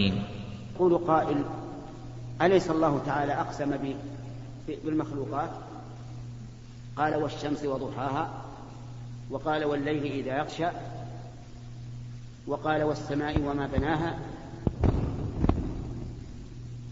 يقول 0.00 0.98
قائل 0.98 1.44
أليس 2.42 2.70
الله 2.70 3.02
تعالى 3.06 3.32
أقسم 3.32 3.94
بالمخلوقات؟ 4.84 5.50
قال 6.96 7.14
والشمس 7.14 7.64
وضحاها 7.64 8.44
وقال 9.30 9.64
والليل 9.64 10.04
إذا 10.04 10.38
يغشى 10.38 10.66
وقال 12.46 12.82
والسماء 12.82 13.40
وما 13.40 13.66
بناها. 13.66 14.18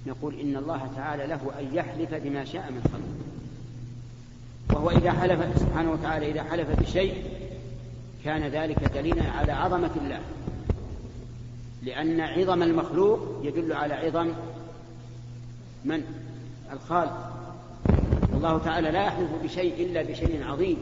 نقول 0.07 0.41
إن 0.41 0.57
الله 0.57 0.91
تعالى 0.97 1.27
له 1.27 1.41
أن 1.61 1.75
يحلف 1.75 2.15
بما 2.15 2.45
شاء 2.45 2.71
من 2.71 2.83
خلقه. 2.83 3.17
وهو 4.81 4.91
إذا 4.91 5.13
حلف 5.13 5.59
سبحانه 5.59 5.91
وتعالى 5.91 6.31
إذا 6.31 6.43
حلف 6.43 6.81
بشيء 6.81 7.25
كان 8.25 8.43
ذلك 8.43 8.93
دليلا 8.93 9.31
على 9.31 9.53
عظمة 9.53 9.91
الله. 9.97 10.21
لأن 11.87 12.21
عظم 12.21 12.63
المخلوق 12.63 13.21
يدل 13.43 13.73
على 13.73 13.95
عظم 13.95 14.33
من؟ 15.85 16.03
الخالق. 16.73 17.33
الله 18.35 18.59
تعالى 18.59 18.91
لا 18.91 19.07
يحلف 19.07 19.31
بشيء 19.45 19.87
إلا 19.87 20.03
بشيء 20.03 20.45
عظيم. 20.45 20.77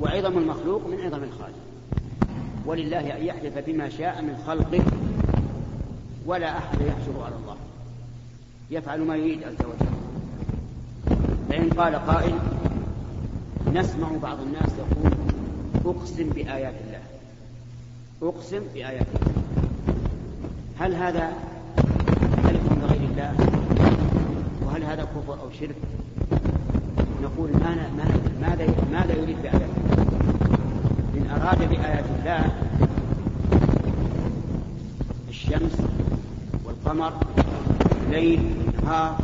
وعظم 0.00 0.38
المخلوق 0.38 0.86
من 0.86 1.00
عظم 1.00 1.22
الخالق. 1.22 1.58
ولله 2.66 3.16
أن 3.16 3.24
يحلف 3.24 3.58
بما 3.58 3.88
شاء 3.88 4.22
من 4.22 4.36
خلقه. 4.46 4.84
ولا 6.26 6.58
أحد 6.58 6.80
يحجر 6.80 7.22
على 7.24 7.34
الله. 7.34 7.56
يفعل 8.70 9.00
ما 9.00 9.16
يريد 9.16 9.44
عز 9.44 9.66
وجل. 9.66 9.90
فإن 11.48 11.70
قال 11.70 11.94
قائل 11.94 12.34
نسمع 13.74 14.08
بعض 14.22 14.40
الناس 14.40 14.70
يقول 14.78 15.12
أقسم 15.86 16.28
بآيات 16.28 16.74
الله. 16.86 17.02
أقسم 18.22 18.60
بآيات 18.74 19.06
الله. 19.14 19.29
هل 20.80 20.94
هذا 20.94 21.32
حلف 22.44 22.60
بغير 22.82 23.00
الله؟ 23.10 23.32
وهل 24.66 24.84
هذا 24.84 25.04
كفر 25.04 25.32
أو 25.32 25.50
شرك؟ 25.60 25.76
نقول 27.22 27.50
ما 27.50 27.76
ماذا 28.40 28.66
ماذا 28.92 29.14
يريد 29.14 29.36
بآيات 29.42 29.54
الله؟ 29.54 30.06
إن 31.16 31.40
أراد 31.40 31.68
بآيات 31.68 32.04
الله 32.18 32.44
الشمس 35.28 35.76
والقمر 36.64 37.12
الليل 38.06 38.40
النهار 38.78 39.18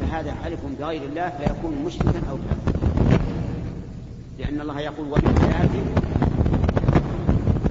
فهذا 0.00 0.34
حلف 0.44 0.60
بغير 0.80 1.02
الله 1.02 1.28
فيكون 1.38 1.72
مشركا 1.86 2.20
أو 2.30 2.36
كافرا. 2.36 2.78
لأن 4.38 4.60
الله 4.60 4.80
يقول 4.80 5.06
ومن 5.06 5.38
آياته 5.42 5.84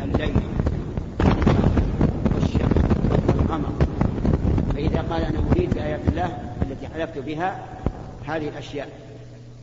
الليل 0.04 0.36
والشمس 2.36 2.78
والقمر 3.28 3.72
فإذا 4.74 5.02
قال 5.02 5.22
أنا 5.22 5.40
أريد 5.52 5.74
بآيات 5.74 6.00
الله 6.08 6.38
التي 6.62 6.87
حلفت 6.98 7.18
بها 7.18 7.78
هذه 8.26 8.50
الأشياء. 8.50 9.08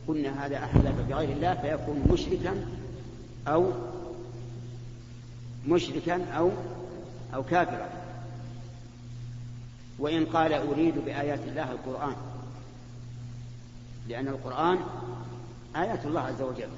قلنا 0.07 0.45
هذا 0.45 0.57
أحلف 0.57 0.95
بغير 1.09 1.29
الله 1.29 1.53
فيكون 1.53 2.03
مشركا 2.11 2.65
أو 3.47 3.71
مشركا 5.67 6.25
أو 6.25 6.51
أو 7.33 7.43
كافرا. 7.43 7.89
وإن 9.99 10.25
قال 10.25 10.53
أريد 10.53 10.97
بآيات 11.05 11.39
الله 11.39 11.71
القرآن 11.71 12.15
لأن 14.07 14.27
القرآن 14.27 14.79
آيات 15.75 16.05
الله 16.05 16.21
عز 16.21 16.41
وجل. 16.41 16.69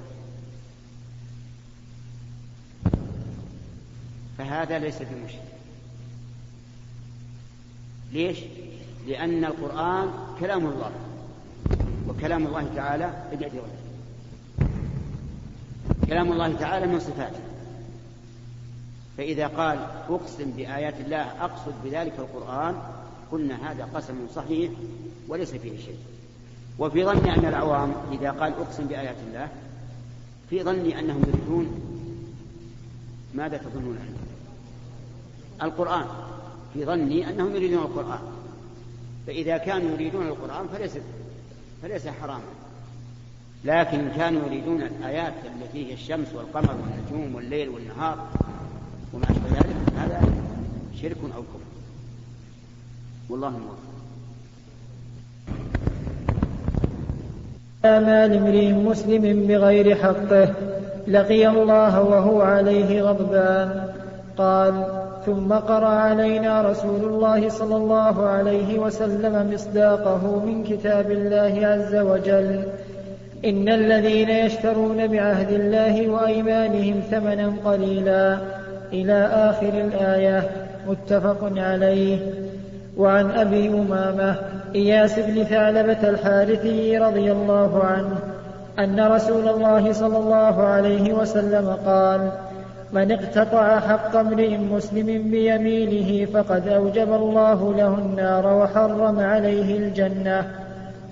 فهذا 4.38 4.78
ليس 4.78 5.02
بمشرك. 5.02 5.42
ليش؟ 8.12 8.38
لأن 9.08 9.44
القرآن 9.44 10.08
كلام 10.40 10.66
الله. 10.66 10.90
وكلام 12.08 12.46
الله 12.46 12.66
تعالى 12.76 13.12
كلام 16.08 16.32
الله 16.32 16.52
تعالى 16.52 16.86
من 16.86 17.00
صفاته. 17.00 17.40
فإذا 19.16 19.46
قال 19.46 19.78
أقسم 20.08 20.50
بآيات 20.50 21.00
الله 21.00 21.44
أقصد 21.44 21.72
بذلك 21.84 22.12
القرآن 22.18 22.74
قلنا 23.32 23.72
هذا 23.72 23.88
قسم 23.94 24.14
صحيح 24.34 24.70
وليس 25.28 25.50
فيه 25.50 25.78
شيء. 25.78 25.98
وفي 26.78 27.04
ظني 27.04 27.34
أن 27.34 27.44
العوام 27.44 27.92
إذا 28.12 28.30
قال 28.30 28.52
أقسم 28.52 28.86
بآيات 28.86 29.16
الله 29.28 29.48
في 30.50 30.62
ظني 30.62 30.98
أنهم 30.98 31.22
يريدون 31.28 31.80
ماذا 33.34 33.56
تظنون 33.56 33.98
القرآن. 35.62 36.06
في 36.74 36.84
ظني 36.84 37.30
أنهم 37.30 37.56
يريدون 37.56 37.82
القرآن. 37.82 38.37
فإذا 39.28 39.56
كانوا 39.56 39.90
يريدون 39.90 40.26
القرآن 40.26 40.68
فليس 40.68 40.98
فليس 41.82 42.08
حراما. 42.08 42.42
لكن 43.64 44.08
كانوا 44.16 44.46
يريدون 44.46 44.82
الآيات 44.82 45.32
التي 45.44 45.88
هي 45.88 45.92
الشمس 45.92 46.34
والقمر 46.34 46.70
والنجوم 46.70 47.34
والليل 47.34 47.68
والنهار 47.68 48.26
وما 49.12 49.24
أشبه 49.24 49.48
ذلك 49.56 49.76
هذا 49.96 50.20
شرك 51.02 51.16
أو 51.36 51.42
كفر. 51.42 51.68
والله 53.30 53.50
موفق 53.50 53.88
مال 57.84 58.36
امرئ 58.36 58.72
مسلم 58.72 59.46
بغير 59.46 59.96
حقه 59.96 60.54
لقي 61.08 61.48
الله 61.48 62.02
وهو 62.02 62.40
عليه 62.42 63.02
غضبان 63.02 63.94
قال 64.38 65.07
ثم 65.28 65.52
قرأ 65.52 65.88
علينا 65.88 66.62
رسول 66.62 67.04
الله 67.04 67.48
صلى 67.48 67.76
الله 67.76 68.28
عليه 68.28 68.78
وسلم 68.78 69.50
مصداقه 69.54 70.42
من 70.46 70.64
كتاب 70.64 71.10
الله 71.10 71.66
عز 71.66 71.96
وجل. 71.96 72.62
إن 73.44 73.68
الذين 73.68 74.30
يشترون 74.30 75.06
بعهد 75.06 75.52
الله 75.52 76.08
وأيمانهم 76.08 77.00
ثمنا 77.10 77.52
قليلا. 77.64 78.38
إلى 78.92 79.28
آخر 79.32 79.68
الآية. 79.68 80.50
متفق 80.88 81.52
عليه. 81.56 82.18
وعن 82.96 83.30
أبي 83.30 83.68
أمامة 83.68 84.34
إياس 84.74 85.18
بن 85.18 85.44
ثعلبة 85.44 86.08
الحارثي 86.08 86.98
رضي 86.98 87.32
الله 87.32 87.84
عنه 87.84 88.18
أن 88.78 89.00
رسول 89.00 89.48
الله 89.48 89.92
صلى 89.92 90.18
الله 90.18 90.62
عليه 90.62 91.12
وسلم 91.12 91.76
قال 91.86 92.30
من 92.92 93.12
اقتطع 93.12 93.80
حق 93.80 94.16
امرئ 94.16 94.56
مسلم 94.56 95.06
بيمينه 95.06 96.26
فقد 96.26 96.68
أوجب 96.68 97.12
الله 97.12 97.74
له 97.74 97.98
النار 97.98 98.46
وحرم 98.46 99.20
عليه 99.20 99.78
الجنة. 99.78 100.44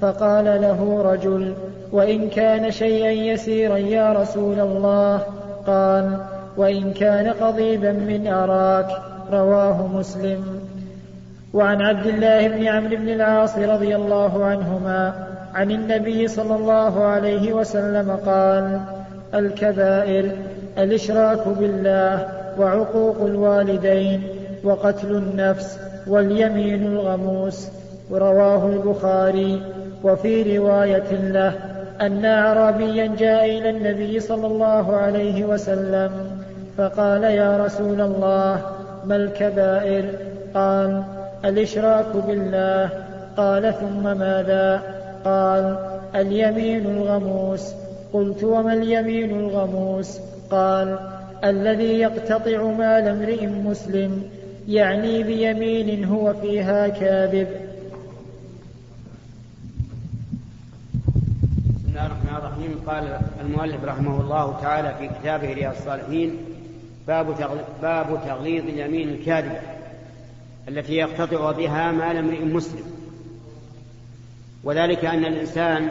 فقال 0.01 0.45
له 0.45 1.03
رجل 1.03 1.55
وإن 1.93 2.29
كان 2.29 2.71
شيئا 2.71 3.11
يسيرا 3.11 3.77
يا 3.77 4.13
رسول 4.13 4.61
الله 4.61 5.21
قال 5.67 6.17
وإن 6.57 6.93
كان 6.93 7.29
قضيبا 7.29 7.93
من 7.93 8.27
أراك. 8.27 8.89
رواه 9.33 9.87
مسلم. 9.87 10.61
وعن 11.55 11.83
عبد 11.83 12.07
الله 12.07 12.49
بن 12.49 12.67
عمرو 12.67 12.97
بن 12.97 13.09
العاص 13.09 13.59
رضي 13.59 13.97
الله 13.97 14.45
عنهما 14.45 15.27
عن 15.55 15.71
النبي 15.71 16.29
صلى 16.29 16.57
الله 16.57 17.05
عليه 17.05 17.53
وسلم 17.53 18.19
قال 18.27 18.81
الكبائر 19.35 20.31
الإشراك 20.79 21.49
بالله 21.49 22.29
وعقوق 22.59 23.17
الوالدين 23.23 24.23
وقتل 24.65 25.11
النفس 25.11 25.79
واليمين 26.07 26.87
الغموس 26.87 27.69
رواه 28.11 28.67
البخاري. 28.69 29.63
وفي 30.05 30.59
رواية 30.59 31.13
له 31.13 31.53
أن 32.01 32.25
أعرابيا 32.25 33.07
جاء 33.19 33.45
إلى 33.45 33.71
النبي 33.71 34.21
صلى 34.21 34.47
الله 34.47 34.97
عليه 34.97 35.45
وسلم 35.45 36.11
فقال 36.79 37.25
يا 37.25 37.65
رسول 37.65 38.01
الله 38.01 38.61
ما 39.05 39.17
الكبائر؟ 39.17 40.05
قال 40.55 41.03
الإشراك 41.45 42.17
بالله. 42.29 42.89
قال 43.37 43.75
ثم 43.81 44.19
ماذا؟ 44.19 44.83
قال 45.25 45.77
اليمين 46.15 46.87
الغموس. 46.87 47.73
قلت 48.13 48.45
وما 48.45 48.73
اليمين 48.73 49.41
الغموس؟ 49.41 50.21
قال 50.51 50.99
الذي 51.45 51.99
يقتطع 51.99 52.63
مال 52.63 53.09
امرئ 53.09 53.47
مسلم 53.47 54.23
يعني 54.69 55.23
بيمين 55.23 56.05
هو 56.05 56.35
فيها 56.35 56.89
كاذب. 56.89 57.49
بسم 61.77 61.89
الله 61.89 62.07
الرحمن 62.07 62.37
الرحيم. 62.37 62.81
قال 62.87 63.21
المؤلف 63.41 63.85
رحمه 63.85 64.21
الله 64.21 64.61
تعالى 64.63 64.95
في 64.99 65.09
كتابه 65.21 65.53
رياض 65.53 65.75
الصالحين 65.75 66.37
باب 67.07 67.27
باب 67.83 68.21
تغليظ 68.27 68.65
اليمين 68.65 69.09
الكاذبه 69.09 69.61
التي 70.69 70.93
يقتطع 70.93 71.53
بها 71.53 71.93
مال 71.93 72.17
امرئ 72.17 72.45
مسلم. 72.45 72.85
وذلك 74.65 75.05
أن 75.05 75.25
الإنسان 75.25 75.89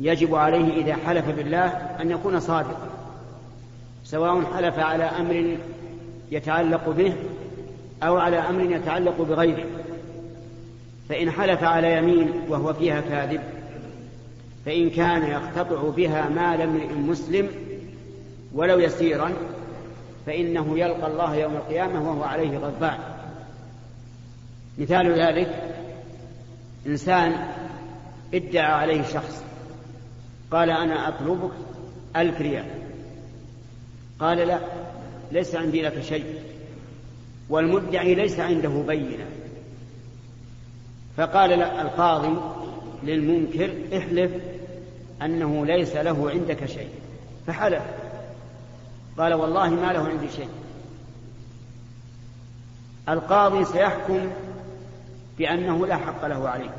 يجب 0.00 0.34
عليه 0.34 0.84
إذا 0.84 0.96
حلف 1.06 1.30
بالله 1.30 1.66
أن 2.00 2.10
يكون 2.10 2.40
صادقا. 2.40 2.95
سواء 4.06 4.44
حلف 4.54 4.78
على 4.78 5.04
أمر 5.04 5.56
يتعلق 6.30 6.88
به 6.88 7.12
أو 8.02 8.16
على 8.16 8.36
أمر 8.36 8.70
يتعلق 8.70 9.22
بغيره. 9.22 9.64
فإن 11.08 11.30
حلف 11.30 11.62
على 11.62 11.98
يمين 11.98 12.30
وهو 12.48 12.72
فيها 12.72 13.00
كاذب 13.00 13.40
فإن 14.66 14.90
كان 14.90 15.22
يقتطع 15.22 15.90
بها 15.96 16.28
مال 16.28 16.60
امرئ 16.60 16.92
مسلم 16.92 17.48
ولو 18.54 18.78
يسيرا 18.78 19.32
فإنه 20.26 20.78
يلقى 20.78 21.06
الله 21.06 21.36
يوم 21.36 21.56
القيامة 21.56 22.10
وهو 22.10 22.22
عليه 22.22 22.58
غضبان. 22.58 22.98
مثال 24.78 25.20
ذلك 25.20 25.72
إنسان 26.86 27.32
ادعى 28.34 28.72
عليه 28.72 29.02
شخص 29.02 29.42
قال 30.50 30.70
أنا 30.70 31.08
أطلبك 31.08 31.52
ألف 32.16 32.40
ريال 32.40 32.85
قال 34.20 34.38
لا 34.38 34.60
ليس 35.32 35.54
عندي 35.54 35.82
لك 35.82 36.00
شيء. 36.00 36.40
والمدعي 37.48 38.14
ليس 38.14 38.40
عنده 38.40 38.68
بينة. 38.68 39.26
فقال 41.16 41.62
القاضي 41.62 42.40
للمنكر 43.02 43.98
احلف 43.98 44.32
أنه 45.22 45.66
ليس 45.66 45.96
له 45.96 46.30
عندك 46.30 46.66
شيء. 46.66 46.90
فحلف. 47.46 47.82
قال 49.18 49.34
والله 49.34 49.70
ما 49.70 49.92
له 49.92 50.08
عندي 50.08 50.28
شيء. 50.28 50.48
القاضي 53.08 53.64
سيحكم 53.64 54.30
بأنه 55.38 55.86
لا 55.86 55.96
حق 55.96 56.26
له 56.26 56.48
عليه. 56.48 56.74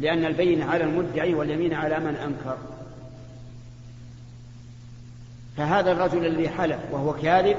لأن 0.00 0.24
البين 0.24 0.62
على 0.62 0.84
المدعي 0.84 1.34
واليمين 1.34 1.74
على 1.74 1.98
من 1.98 2.14
أنكر. 2.16 2.58
فهذا 5.60 5.92
الرجل 5.92 6.26
الذي 6.26 6.48
حلف 6.48 6.78
وهو 6.92 7.12
كاذب 7.12 7.56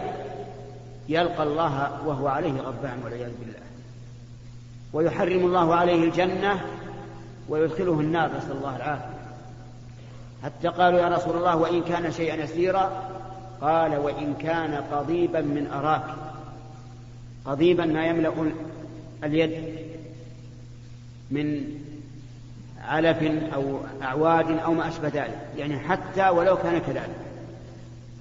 يلقى 1.09 1.43
الله 1.43 2.05
وهو 2.05 2.27
عليه 2.27 2.51
غضبان 2.51 2.99
والعياذ 3.03 3.31
بالله. 3.39 3.59
ويحرم 4.93 5.45
الله 5.45 5.75
عليه 5.75 6.03
الجنة 6.03 6.61
ويدخله 7.49 7.99
النار 7.99 8.31
نسأل 8.37 8.51
الله 8.51 8.75
العافية. 8.75 9.09
حتى 10.43 10.67
قالوا 10.67 10.99
يا 10.99 11.07
رسول 11.07 11.37
الله 11.37 11.55
وإن 11.55 11.83
كان 11.83 12.11
شيئا 12.11 12.35
يسيرا 12.35 13.09
قال 13.61 13.97
وإن 13.97 14.33
كان 14.33 14.75
قضيبا 14.91 15.41
من 15.41 15.71
أراك. 15.73 16.03
قضيبا 17.45 17.85
ما 17.85 18.05
يملأ 18.05 18.33
اليد 19.23 19.75
من 21.31 21.63
علف 22.83 23.23
أو 23.53 23.79
أعواد 24.01 24.59
أو 24.59 24.73
ما 24.73 24.87
أشبه 24.87 25.07
ذلك. 25.07 25.39
يعني 25.57 25.79
حتى 25.79 26.29
ولو 26.29 26.57
كان 26.57 26.77
كذلك. 26.79 27.30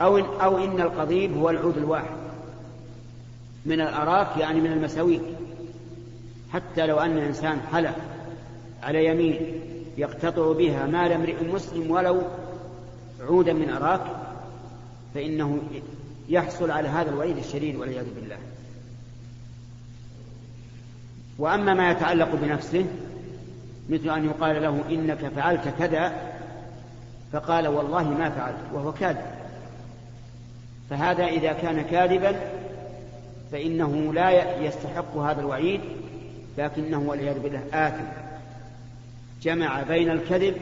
أو 0.00 0.18
أو 0.18 0.58
إن 0.58 0.80
القضيب 0.80 1.36
هو 1.36 1.50
العود 1.50 1.76
الواحد. 1.76 2.16
من 3.66 3.80
الأراك 3.80 4.36
يعني 4.36 4.60
من 4.60 4.72
المساويك. 4.72 5.22
حتى 6.52 6.86
لو 6.86 6.98
أن 6.98 7.18
إنسان 7.18 7.60
حلف 7.72 7.96
على 8.82 9.06
يمين 9.06 9.60
يقتطع 9.98 10.52
بها 10.52 10.86
مال 10.86 11.12
امرئ 11.12 11.44
مسلم 11.44 11.90
ولو 11.90 12.22
عودا 13.20 13.52
من 13.52 13.70
أراك 13.70 14.06
فإنه 15.14 15.58
يحصل 16.28 16.70
على 16.70 16.88
هذا 16.88 17.10
الوعيد 17.10 17.36
الشديد 17.36 17.76
والعياذ 17.76 18.06
بالله. 18.14 18.36
وأما 21.38 21.74
ما 21.74 21.90
يتعلق 21.90 22.34
بنفسه 22.34 22.86
مثل 23.88 24.10
أن 24.10 24.24
يقال 24.26 24.62
له 24.62 24.82
إنك 24.90 25.28
فعلت 25.36 25.68
كذا 25.78 26.12
فقال 27.32 27.68
والله 27.68 28.08
ما 28.08 28.30
فعلت 28.30 28.58
وهو 28.74 28.92
كاذب. 28.92 29.39
فهذا 30.90 31.24
إذا 31.26 31.52
كان 31.52 31.82
كاذبا 31.82 32.36
فإنه 33.52 34.12
لا 34.12 34.60
يستحق 34.60 35.16
هذا 35.16 35.40
الوعيد 35.40 35.80
لكنه 36.58 36.98
والعياذ 36.98 37.38
بالله 37.38 37.62
آثم. 37.72 38.04
جمع 39.42 39.82
بين 39.82 40.10
الكذب 40.10 40.56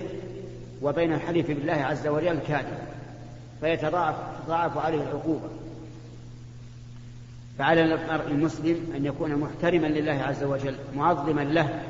وبين 0.83 1.13
الحلف 1.13 1.47
بالله 1.47 1.73
عز 1.73 2.07
وجل 2.07 2.29
الكاذب 2.29 2.79
فيتضاعف 3.61 4.15
تضاعف 4.47 4.79
عليه 4.79 5.03
العقوبة. 5.03 5.49
فعلى 7.59 7.85
المرء 7.85 8.27
المسلم 8.27 8.93
أن 8.97 9.07
يكون 9.07 9.37
محترما 9.37 9.87
لله 9.87 10.13
عز 10.13 10.45
وجل 10.45 10.75
معظما 10.97 11.41
له 11.41 11.83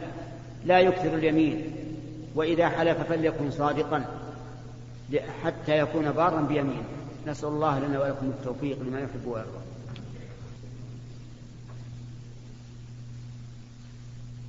لا 0.65 0.81
يكثر 0.81 1.15
اليمين. 1.15 1.73
وإذا 2.35 2.69
حلف 2.69 2.99
فليكن 3.09 3.51
صادقا 3.51 4.05
حتى 5.45 5.79
يكون 5.79 6.11
بارا 6.11 6.41
بيمينه. 6.41 6.98
نسأل 7.27 7.49
الله 7.49 7.79
لنا 7.79 8.01
ولكم 8.01 8.27
التوفيق 8.27 8.83
لما 8.83 9.01
يحب 9.01 9.27
ويرضى. 9.27 9.63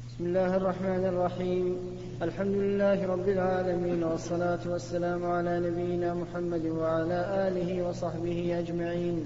بسم 0.08 0.26
الله 0.26 0.56
الرحمن 0.56 1.06
الرحيم. 1.06 1.78
الحمد 2.22 2.56
لله 2.56 3.08
رب 3.08 3.30
العالمين 3.30 4.04
والصلاة 4.04 4.60
والسلام 4.66 5.26
على 5.26 5.60
نبينا 5.60 6.14
محمد 6.14 6.66
وعلى 6.66 7.48
آله 7.48 7.90
وصحبه 7.90 8.60
أجمعين. 8.60 9.26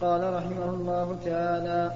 قال 0.00 0.34
رحمه 0.34 0.70
الله 0.70 1.18
تعالى 1.24 1.92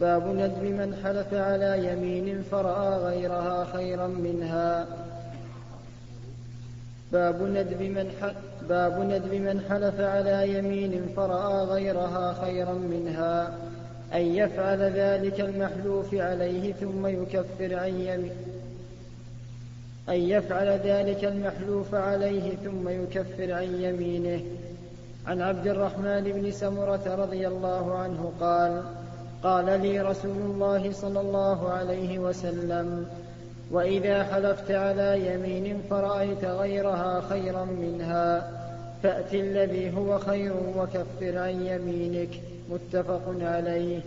باب 0.00 0.26
ندب 0.26 0.62
من 0.62 0.94
حلف 1.04 1.34
على 1.34 1.92
يمين 1.92 2.42
فرأى 2.42 2.98
غيرها 2.98 3.64
خيرا 3.64 4.06
منها. 4.06 4.86
باب 7.12 7.42
ندب 7.42 7.82
من 7.82 8.10
باب 8.68 9.00
ندب 9.00 9.34
من 9.34 9.60
حلف 9.70 10.00
على 10.00 10.58
يمين 10.58 11.12
فرأى 11.16 11.64
غيرها 11.64 12.32
خيرا 12.44 12.72
منها. 12.72 13.58
أن 14.14 14.20
يفعل 14.20 14.82
ذلك 14.82 15.40
المحلوف 15.40 16.14
عليه 16.14 16.72
ثم 16.72 17.06
يكفر 17.06 17.74
عن 17.74 18.00
يمين. 18.00 18.32
أن 20.08 20.14
يفعل 20.14 20.66
ذلك 20.66 21.24
المحلوف 21.24 21.94
عليه 21.94 22.56
ثم 22.56 22.88
يكفر 22.88 23.52
عن 23.52 23.74
يمينه. 23.80 24.40
عن 25.26 25.42
عبد 25.42 25.66
الرحمن 25.66 26.22
بن 26.24 26.50
سمرة 26.50 27.14
رضي 27.14 27.48
الله 27.48 27.94
عنه 27.94 28.32
قال 28.40 28.82
قال 29.42 29.80
لي 29.82 30.00
رسول 30.00 30.36
الله 30.36 30.92
صلى 30.92 31.20
الله 31.20 31.70
عليه 31.70 32.18
وسلم 32.18 33.06
وإذا 33.70 34.24
حلفت 34.24 34.70
على 34.70 35.34
يمين 35.34 35.82
فرأيت 35.90 36.44
غيرها 36.44 37.20
خيرا 37.20 37.64
منها. 37.64 38.57
فأت 39.02 39.34
الذي 39.34 39.96
هو 39.96 40.18
خير 40.18 40.52
وكفر 40.76 41.38
عن 41.38 41.66
يمينك 41.66 42.40
متفق 42.70 43.22
عليه. 43.40 44.00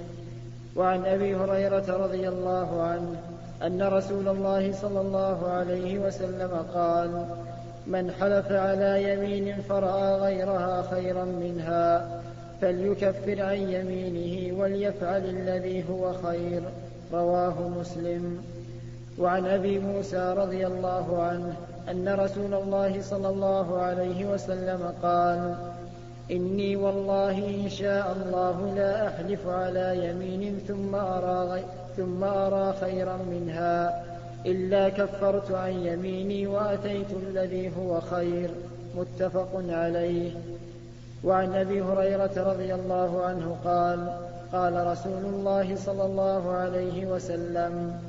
وعن 0.75 1.05
أبي 1.05 1.35
هريرة 1.35 1.97
رضي 1.97 2.29
الله 2.29 2.81
عنه 2.81 3.15
أن 3.63 3.81
رسول 3.81 4.27
الله 4.27 4.73
صلى 4.73 5.01
الله 5.01 5.47
عليه 5.47 5.99
وسلم 5.99 6.65
قال 6.73 7.25
من 7.87 8.11
حلف 8.11 8.51
على 8.51 9.13
يمين 9.13 9.61
فرأى 9.69 10.19
غيرها 10.19 10.81
خيرا 10.91 11.25
منها 11.25 12.21
فليكفر 12.61 13.41
عن 13.41 13.57
يمينه 13.57 14.59
وليفعل 14.59 15.25
الذي 15.25 15.85
هو 15.89 16.13
خير. 16.13 16.61
رواه 17.13 17.69
مسلم. 17.79 18.43
وعن 19.19 19.45
أبي 19.45 19.79
موسى 19.79 20.33
رضي 20.37 20.67
الله 20.67 21.21
عنه 21.21 21.55
أن 21.89 22.09
رسول 22.09 22.53
الله 22.53 23.01
صلى 23.01 23.29
الله 23.29 23.77
عليه 23.77 24.25
وسلم 24.25 24.93
قال 25.03 25.55
إني 26.31 26.75
والله 26.75 27.37
إن 27.65 27.69
شاء 27.69 28.15
الله 28.17 28.73
لا 28.75 29.07
أحلف 29.07 29.47
على 29.47 30.09
يمين 30.09 30.59
ثم 30.67 30.95
أرى 30.95 31.63
ثم 31.97 32.23
أرى 32.23 32.73
خيرا 32.81 33.17
منها 33.31 34.03
إلا 34.45 34.89
كفرت 34.89 35.51
عن 35.51 35.71
يميني 35.71 36.47
وأتيت 36.47 37.07
الذي 37.27 37.71
هو 37.77 38.01
خير. 38.01 38.49
متفق 38.97 39.63
عليه. 39.69 40.31
وعن 41.23 41.53
أبي 41.53 41.81
هريرة 41.81 42.31
رضي 42.37 42.73
الله 42.73 43.23
عنه 43.23 43.57
قال 43.65 44.17
قال 44.53 44.87
رسول 44.87 45.25
الله 45.25 45.75
صلى 45.75 46.05
الله 46.05 46.51
عليه 46.51 47.05
وسلم 47.05 48.01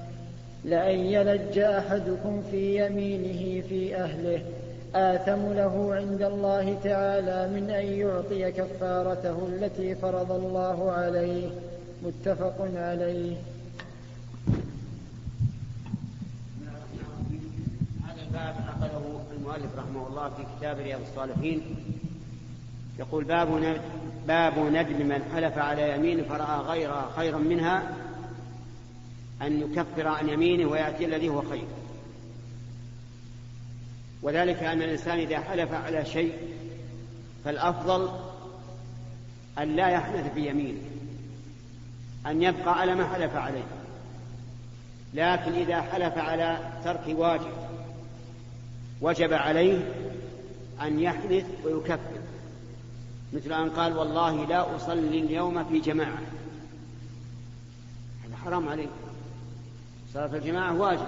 لأن 0.64 0.98
يلج 0.98 1.58
أحدكم 1.58 2.42
في 2.50 2.86
يمينه 2.86 3.68
في 3.68 3.96
أهله 3.96 4.42
آثم 4.94 5.52
له 5.52 5.94
عند 5.94 6.22
الله 6.22 6.78
تعالى 6.84 7.60
من 7.60 7.70
أن 7.70 7.86
يعطي 7.86 8.52
كفارته 8.52 9.46
التي 9.48 9.94
فرض 9.94 10.32
الله 10.32 10.92
عليه 10.92 11.50
متفق 12.02 12.68
عليه 12.76 13.36
هذا 18.04 18.22
الباب 18.26 18.54
نقله 18.68 19.20
المؤلف 19.36 19.78
رحمه 19.78 20.08
الله 20.08 20.28
في 20.28 20.42
كتاب 20.58 20.78
رياض 20.78 21.00
الصالحين. 21.00 21.62
يقول 22.98 23.24
باب 23.24 23.48
باب 24.28 24.58
ندم 24.58 25.06
من 25.08 25.22
حلف 25.34 25.58
على 25.58 25.94
يمين 25.94 26.24
فرأى 26.24 26.58
غيرها 26.58 27.10
خيرا 27.16 27.38
منها 27.38 27.82
أن 29.42 29.60
يكفر 29.60 30.08
عن 30.08 30.28
يمينه 30.28 30.70
ويأتي 30.70 31.04
الذي 31.04 31.28
هو 31.28 31.42
خير. 31.42 31.66
وذلك 34.22 34.62
أن 34.62 34.82
الإنسان 34.82 35.18
إذا 35.18 35.40
حلف 35.40 35.72
على 35.72 36.04
شيء 36.04 36.32
فالأفضل 37.44 38.10
أن 39.58 39.76
لا 39.76 39.88
يحنث 39.88 40.34
بيمينه 40.34 40.80
أن 42.26 42.42
يبقى 42.42 42.80
على 42.80 42.94
ما 42.94 43.08
حلف 43.08 43.36
عليه. 43.36 43.64
لكن 45.14 45.52
إذا 45.52 45.82
حلف 45.82 46.18
على 46.18 46.72
ترك 46.84 47.04
واجب 47.08 47.52
وجب 49.00 49.32
عليه 49.32 49.94
أن 50.82 51.00
يحدث 51.00 51.46
ويكفر. 51.64 52.22
مثل 53.32 53.52
أن 53.52 53.70
قال 53.70 53.96
والله 53.96 54.46
لا 54.46 54.76
أصلي 54.76 55.20
اليوم 55.20 55.64
في 55.64 55.78
جماعة. 55.78 56.18
هذا 58.24 58.36
حرام 58.44 58.68
عليه. 58.68 58.88
صلاة 60.14 60.36
الجماعة 60.36 60.80
واجب. 60.80 61.06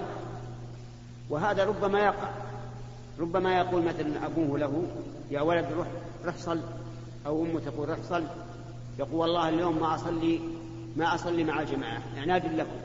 وهذا 1.29 1.65
ربما 1.65 1.99
يقع. 1.99 2.29
ربما 3.19 3.57
يقول 3.57 3.83
مثلا 3.83 4.25
أبوه 4.25 4.59
له 4.59 4.87
يا 5.31 5.41
ولد 5.41 5.65
روح 5.77 5.87
روح 6.25 6.35
صل. 6.37 6.61
أو 7.25 7.45
أمه 7.45 7.59
تقول 7.59 7.89
روح 7.89 7.97
صل. 8.09 8.23
يقول 8.99 9.13
والله 9.13 9.49
اليوم 9.49 9.79
ما 9.79 9.95
أصلي 9.95 10.39
ما 10.97 11.15
أصلي 11.15 11.43
مع 11.43 11.61
الجماعة 11.61 12.01
عناد 12.17 12.45
لكم. 12.45 12.77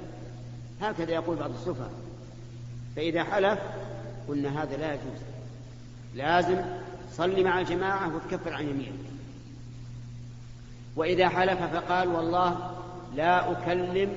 هكذا 0.80 1.10
يقول 1.10 1.36
بعض 1.36 1.50
السفهاء. 1.50 1.92
فإذا 2.96 3.24
حلف 3.24 3.58
قلنا 4.28 4.62
هذا 4.62 4.76
لا 4.76 4.94
يجوز. 4.94 5.20
لازم 6.14 6.62
صلي 7.12 7.44
مع 7.44 7.60
الجماعة 7.60 8.16
وتكفر 8.16 8.54
عن 8.54 8.68
يمينك. 8.68 9.10
وإذا 10.96 11.28
حلف 11.28 11.62
فقال 11.62 12.08
والله 12.08 12.70
لا 13.14 13.52
أكلم 13.52 14.16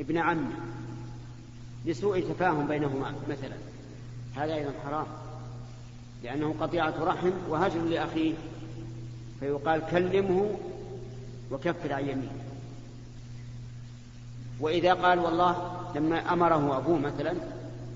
ابن 0.00 0.18
عمي. 0.18 0.69
لسوء 1.84 2.20
تفاهم 2.20 2.66
بينهما 2.66 3.14
مثلا. 3.28 3.56
هذا 4.36 4.54
أيضا 4.54 4.72
حرام. 4.84 5.06
لأنه 6.22 6.54
قطيعة 6.60 6.94
رحم 7.00 7.30
وهجر 7.48 7.80
لأخيه. 7.80 8.34
فيقال 9.40 9.82
كلمه 9.90 10.58
وكفر 11.50 11.92
عن 11.92 12.02
يمينه. 12.02 12.44
وإذا 14.60 14.94
قال 14.94 15.18
والله 15.18 15.80
لما 15.94 16.32
أمره 16.32 16.78
أبوه 16.78 16.98
مثلا 16.98 17.34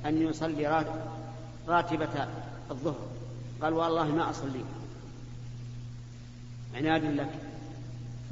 أن 0.07 0.23
يصلي 0.23 0.85
راتبة 1.69 2.29
الظهر. 2.71 3.07
قال 3.63 3.73
والله 3.73 4.15
ما 4.15 4.31
أصلي. 4.31 4.65
عناد 6.75 7.05
لك. 7.05 7.31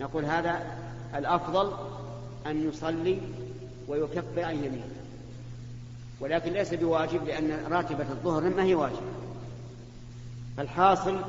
نقول 0.00 0.24
هذا 0.24 0.76
الأفضل 1.14 1.72
أن 2.46 2.68
يصلي 2.68 3.20
ويكفر 3.88 4.44
عن 4.44 4.56
يمينه. 4.56 4.91
ولكن 6.22 6.52
ليس 6.52 6.74
بواجب 6.74 7.24
لأن 7.24 7.64
راتبة 7.70 8.10
الظهر 8.10 8.50
ما 8.56 8.62
هي 8.62 8.74
واجب 8.74 9.02
فالحاصل 10.56 11.20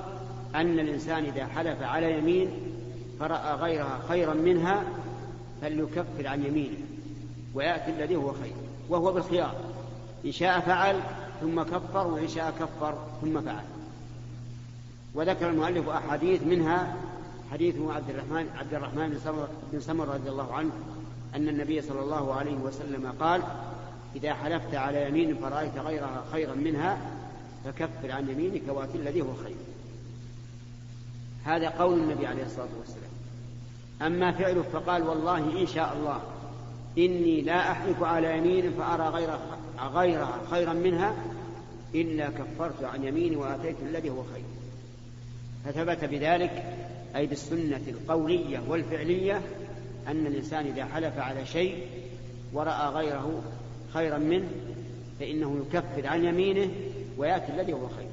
أن 0.56 0.80
الإنسان 0.80 1.24
إذا 1.24 1.46
حلف 1.46 1.82
على 1.82 2.18
يمين 2.18 2.50
فرأى 3.20 3.56
غيرها 3.56 4.00
خيرا 4.08 4.34
منها 4.34 4.84
فليكفر 5.62 6.28
عن 6.28 6.46
يمينه 6.46 6.78
ويأتي 7.54 7.92
الذي 7.92 8.16
هو 8.16 8.32
خير 8.32 8.54
وهو 8.90 9.14
بالخيار. 9.14 9.56
إن 10.26 10.32
شاء 10.32 10.60
فعل 10.60 11.00
ثم 11.42 11.64
كفر 11.64 12.08
وإن 12.08 12.28
شاء 12.28 12.54
كفر 12.60 12.98
ثم 13.22 13.42
فعل. 13.42 13.64
وذكر 15.16 15.50
المؤلف 15.50 15.90
أحاديث 15.90 16.44
منها 16.44 16.96
حديث 17.52 17.76
عبد 17.90 18.10
الرحمن 18.10 18.50
عبد 18.58 18.74
الرحمن 18.74 19.20
بن 19.72 19.80
سمر 19.80 20.08
رضي 20.08 20.30
الله 20.30 20.54
عنه 20.54 20.72
أن 21.36 21.50
النبي 21.50 21.82
صلى 21.82 22.00
الله 22.00 22.34
عليه 22.34 22.56
وسلم 22.56 23.14
قال 23.20 23.42
إذا 24.16 24.34
حلفت 24.34 24.76
على 24.76 25.08
يمين 25.08 25.36
فرأيت 25.36 25.78
غيرها 25.78 26.24
خيرا 26.32 26.56
منها 26.56 26.98
فكفر 27.66 28.12
عن 28.12 28.30
يمينك 28.30 28.62
وأتي 28.68 28.98
الذي 28.98 29.22
هو 29.22 29.34
خير. 29.44 29.56
هذا 31.44 31.70
قول 31.70 32.00
النبي 32.00 32.28
عليه 32.28 32.44
الصلاة 32.44 32.68
والسلام. 32.80 33.12
أما 34.02 34.32
فعله 34.32 34.62
فقال 34.62 35.04
والله 35.04 35.62
إن 35.62 35.68
شاء 35.68 35.98
الله 35.98 36.22
إني 36.98 37.42
لا 37.42 37.72
أحلف 37.72 38.04
على 38.04 38.38
يمين 38.38 38.72
فأرى 38.72 39.08
غيرها, 39.08 39.60
غيرها 39.94 40.42
خيرا 40.52 40.74
منها 40.74 41.16
إلا 41.96 42.30
كفرت 42.30 42.84
عن 42.84 43.04
يميني 43.04 43.36
وآتيت 43.36 43.76
الذي 43.82 44.10
هو 44.10 44.24
خير. 44.34 44.44
فثبت 45.66 46.06
بذلك 46.06 46.64
أي 47.16 47.28
بالسنة 47.28 47.82
القولية 47.88 48.62
والفعلية 48.68 49.42
أن 50.08 50.28
الإنسان 50.28 50.66
إذا 50.66 50.86
حلف 50.86 51.20
على 51.20 51.46
شيء 51.46 51.88
ورأى 52.54 52.88
غيره 52.88 53.42
خيرا 53.94 54.18
منه 54.18 54.50
فإنه 55.20 55.66
يكفر 55.66 56.08
عن 56.08 56.26
يمينه 56.26 56.72
ويأتي 57.18 57.52
الذي 57.52 57.74
هو 57.74 57.88
خير. 57.88 58.10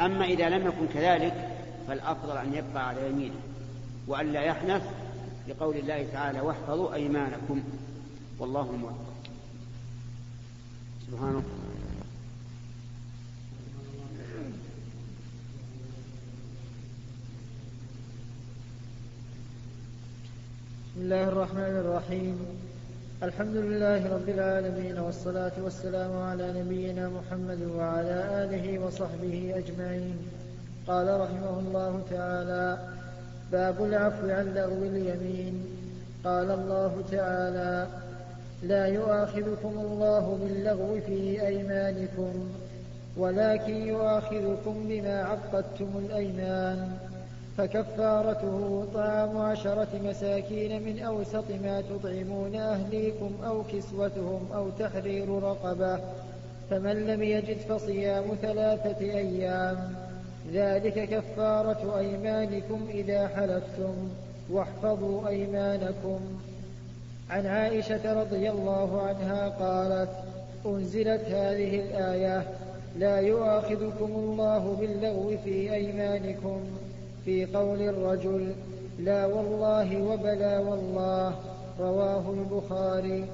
أما 0.00 0.24
إذا 0.24 0.48
لم 0.48 0.66
يكن 0.66 0.86
كذلك 0.94 1.48
فالأفضل 1.88 2.36
أن 2.36 2.54
يبقى 2.54 2.88
على 2.88 3.08
يمينه 3.10 3.40
وأن 4.06 4.32
لا 4.32 4.40
يحنث 4.40 4.82
لقول 5.48 5.76
الله 5.76 6.06
تعالى 6.12 6.40
واحفظوا 6.40 6.94
أيمانكم 6.94 7.62
والله 8.38 8.72
موفق 8.72 9.16
سبحانه 11.10 11.42
بسم 20.96 21.04
الله 21.04 21.28
الرحمن 21.28 21.60
الرحيم. 21.60 22.38
الحمد 23.22 23.56
لله 23.56 24.14
رب 24.14 24.28
العالمين 24.28 24.98
والصلاة 24.98 25.52
والسلام 25.64 26.16
على 26.16 26.52
نبينا 26.60 27.08
محمد 27.08 27.62
وعلى 27.76 28.44
آله 28.44 28.78
وصحبه 28.78 29.52
أجمعين. 29.56 30.16
قال 30.86 31.20
رحمه 31.20 31.58
الله 31.58 32.02
تعالى 32.10 32.78
باب 33.52 33.84
العفو 33.84 34.28
عن 34.30 34.54
لغو 34.54 34.82
اليمين. 34.84 35.64
قال 36.24 36.50
الله 36.50 37.04
تعالى 37.10 37.86
لا 38.62 38.86
يؤاخذكم 38.86 39.74
الله 39.78 40.38
باللغو 40.42 41.00
في 41.06 41.46
أيمانكم 41.46 42.32
ولكن 43.16 43.76
يؤاخذكم 43.76 44.74
بما 44.88 45.22
عقدتم 45.22 45.90
الأيمان. 46.06 46.98
فكفارته 47.58 48.86
طعام 48.94 49.38
عشرة 49.38 49.88
مساكين 50.04 50.82
من 50.82 50.98
أوسط 50.98 51.44
ما 51.62 51.80
تطعمون 51.80 52.54
أهليكم 52.54 53.30
أو 53.46 53.62
كسوتهم 53.72 54.48
أو 54.54 54.70
تحرير 54.70 55.28
رقبة 55.42 56.00
فمن 56.70 57.06
لم 57.06 57.22
يجد 57.22 57.58
فصيام 57.58 58.24
ثلاثة 58.42 59.00
أيام. 59.00 59.94
ذلك 60.52 61.08
كفارة 61.08 61.98
أيمانكم 61.98 62.86
إذا 62.90 63.28
حلفتم. 63.28 64.08
واحفظوا 64.50 65.28
أيمانكم. 65.28 66.20
عن 67.30 67.46
عائشة 67.46 68.20
رضي 68.20 68.50
الله 68.50 69.02
عنها 69.02 69.48
قالت 69.48 70.10
أنزلت 70.66 71.24
هذه 71.24 71.80
الآية 71.80 72.42
لا 72.98 73.16
يؤاخذكم 73.16 74.10
الله 74.16 74.76
باللغو 74.80 75.36
في 75.44 75.74
أيمانكم. 75.74 76.60
في 77.26 77.44
قول 77.44 77.82
الرجل 77.82 78.54
لا 78.98 79.26
والله 79.26 80.02
وبلا 80.02 80.58
والله 80.58 81.34
رواه 81.78 82.30
البخاري. 82.30 83.24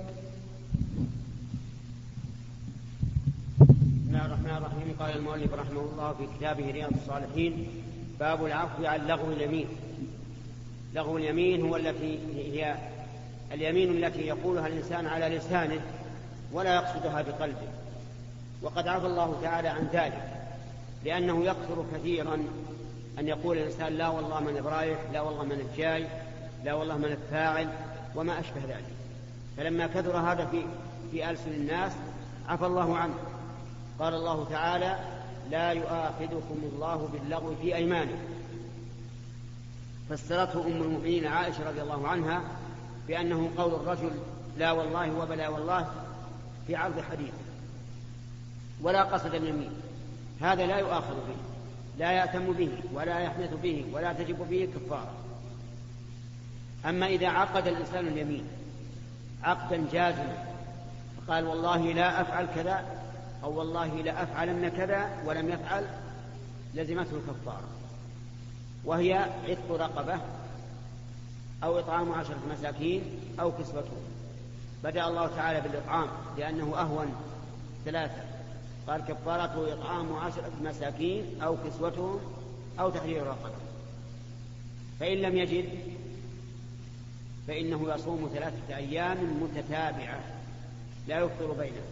بسم 3.61 4.09
الله 4.09 4.27
الرحمن 4.27 4.57
الرحيم. 4.57 4.97
قال 5.01 5.17
المؤلف 5.17 5.55
رحمه 5.55 5.81
الله 5.81 6.13
في 6.13 6.27
كتابه 6.39 6.71
رياض 6.71 6.91
الصالحين 6.93 7.67
باب 8.21 8.47
العفو 8.47 8.85
عن 8.85 9.07
لغو 9.07 9.33
اليمين. 9.33 9.67
لغو 10.95 11.19
اليمين 11.19 11.63
هو 11.63 11.77
التي 11.77 12.19
هي 12.35 12.75
اليمين 13.53 14.05
التي 14.05 14.21
يقولها 14.21 14.67
الإنسان 14.67 15.07
على 15.07 15.37
لسانه 15.37 15.81
ولا 16.53 16.75
يقصدها 16.75 17.23
بقلبه. 17.23 17.69
وقد 18.63 18.89
عفى 18.89 19.07
الله 19.07 19.41
تعالى 19.43 19.69
عن 19.69 19.89
ذلك 19.93 20.23
لأنه 21.05 21.45
يكثر 21.45 21.85
كثيرا 21.95 22.39
أن 23.19 23.29
يقول 23.29 23.59
الإنسان 23.59 23.93
لا 23.93 24.09
والله 24.09 24.41
من 24.41 24.61
برايح 24.65 24.99
لا 25.13 25.21
والله 25.21 25.45
من 25.45 25.53
الجاي 25.71 26.07
لا 26.65 26.75
والله 26.75 26.97
من 26.97 27.05
الفاعل 27.05 27.69
وما 28.15 28.41
أشبه 28.41 28.61
ذلك. 28.69 28.93
فلما 29.57 29.87
كثر 29.87 30.17
هذا 30.17 30.47
في 30.47 30.63
في 31.11 31.31
ألسن 31.31 31.51
الناس 31.51 31.93
عفى 32.49 32.67
الله 32.67 32.97
عنه. 32.97 33.15
قال 33.99 34.15
الله 34.15 34.47
تعالى 34.51 34.99
لا 35.51 35.73
يؤاخذكم 35.73 36.59
الله 36.73 37.09
باللغو 37.13 37.55
في 37.63 37.77
أيمانكم. 37.77 38.19
فسرته 40.11 40.67
أم 40.67 40.83
المؤمنين 40.83 41.27
عائشة 41.27 41.69
رضي 41.69 41.83
الله 41.83 42.09
عنها 42.09 42.43
بأنه 43.09 43.51
قول 43.57 43.75
الرجل 43.75 44.11
لا 44.59 44.73
والله 44.73 45.19
وبلا 45.19 45.49
والله 45.49 45.93
في 46.67 46.77
عرض 46.77 47.01
حديث 47.01 47.33
ولا 48.83 49.03
قصد 49.03 49.35
اليمين. 49.35 49.71
هذا 50.41 50.67
لا 50.67 50.79
يؤاخذ 50.79 51.15
به. 51.15 51.52
لا 51.99 52.13
يأتم 52.13 52.53
به 52.53 52.71
ولا 52.93 53.21
يحنث 53.21 53.55
به 53.63 53.85
ولا 53.93 54.13
تجب 54.13 54.49
به 54.51 54.69
كفارة 54.75 55.13
أما 56.87 57.07
إذا 57.07 57.29
عقد 57.29 57.67
الإنسان 57.67 58.07
اليمين 58.07 58.45
عقدا 59.43 59.85
جازما 59.93 60.45
فقال 61.17 61.47
والله 61.47 61.93
لا 61.93 62.21
أفعل 62.21 62.47
كذا 62.55 62.85
أو 63.45 63.59
والله 63.59 63.87
لا 63.87 64.23
أفعلن 64.23 64.69
كذا 64.69 65.11
ولم 65.27 65.49
يفعل 65.49 65.87
لزمته 66.75 67.17
الكفارة 67.17 67.69
وهي 68.85 69.15
عتق 69.49 69.71
رقبة 69.71 70.21
أو 71.65 71.79
إطعام 71.79 72.13
عشرة 72.13 72.39
مساكين 72.51 73.03
أو 73.41 73.53
كسوتهم 73.53 74.03
بدأ 74.85 75.09
الله 75.09 75.27
تعالى 75.27 75.61
بالإطعام 75.61 76.09
لأنه 76.39 76.75
أهون 76.79 77.15
ثلاثة. 77.85 78.32
قال 78.89 79.01
كفارته 79.01 79.73
إطعام 79.73 80.13
عشرة 80.17 80.53
مساكين 80.63 81.43
أو 81.43 81.57
كسوتهم 81.65 82.21
أو 82.81 82.91
تحرير 82.91 83.27
رقبة 83.27 83.55
فإن 85.01 85.19
لم 85.19 85.37
يجد 85.37 85.69
فإنه 87.49 87.95
يصوم 87.95 88.31
ثلاثة 88.35 88.77
أيام 88.77 89.43
متتابعة 89.43 90.21
لا 91.09 91.19
يفطر 91.19 91.53
بينه 91.53 91.83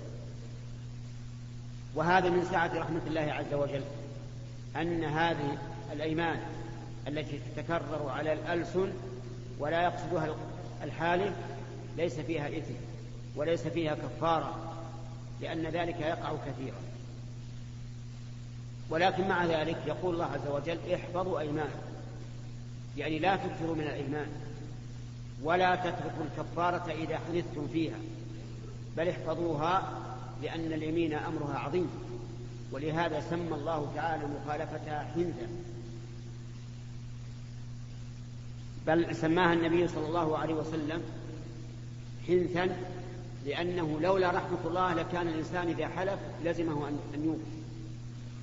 وهذا 1.95 2.31
من 2.31 2.45
سعة 2.45 2.79
رحمة 2.79 3.01
الله 3.07 3.21
عز 3.21 3.55
وجل 3.55 3.83
أن 4.77 5.05
هذه 5.05 5.59
الأيمان 5.93 6.41
التي 7.09 7.41
تتكرر 7.57 8.09
على 8.09 8.33
الألسن 8.33 8.93
ولا 9.59 9.83
يقصدها 9.83 10.37
الحالف 10.83 11.35
ليس 11.97 12.21
فيها 12.21 12.49
إثم 12.49 12.75
وليس 13.37 13.69
فيها 13.69 13.95
كفارة. 13.95 14.70
لأن 15.43 15.67
ذلك 15.67 16.01
يقع 16.01 16.33
كثيرا. 16.47 16.81
ولكن 18.91 19.29
مع 19.29 19.45
ذلك 19.45 19.77
يقول 19.87 20.15
الله 20.15 20.25
عز 20.25 20.49
وجل 20.53 20.79
احفظوا 20.95 21.41
أيمانكم. 21.41 21.79
يعني 22.97 23.19
لا 23.19 23.37
تكثروا 23.37 23.75
من 23.75 23.81
الأيمان. 23.81 24.27
ولا 25.43 25.75
تتركوا 25.75 26.25
الكفارة 26.25 26.93
إذا 26.93 27.19
حنثتم 27.19 27.69
فيها. 27.73 27.99
بل 28.97 29.09
احفظوها 29.09 29.99
لأن 30.43 30.73
اليمين 30.73 31.15
أمرها 31.15 31.59
عظيم. 31.59 31.91
ولهذا 32.73 33.21
سمى 33.31 33.55
الله 33.55 33.93
تعالى 33.97 34.25
مخالفتها 34.27 35.11
حنثا. 35.15 35.49
بل 38.87 39.17
سماها 39.17 39.53
النبي 39.53 39.89
صلى 39.89 40.07
الله 40.07 40.39
عليه 40.39 40.55
وسلم 40.55 41.03
حنثا 42.29 42.77
لأنه 43.47 44.01
لولا 44.01 44.31
رحمة 44.31 44.59
الله 44.67 44.95
لكان 44.95 45.29
الإنسان 45.29 45.69
إذا 45.69 45.89
حلف 45.89 46.19
لزمه 46.45 46.89
أن 47.15 47.25
يوفي 47.25 47.61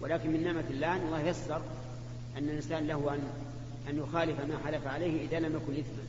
ولكن 0.02 0.32
من 0.32 0.44
نعمة 0.44 0.64
الله 0.70 0.96
أن 0.96 1.02
الله 1.06 1.22
يسر 1.22 1.62
أن 2.38 2.44
الإنسان 2.44 2.88
له 2.88 3.14
أن 3.14 3.20
أن 3.90 3.98
يخالف 3.98 4.40
ما 4.40 4.58
حلف 4.66 4.88
عليه 4.88 5.28
إذا 5.28 5.40
لم 5.40 5.56
يكن 5.56 5.74
إثما. 5.74 6.04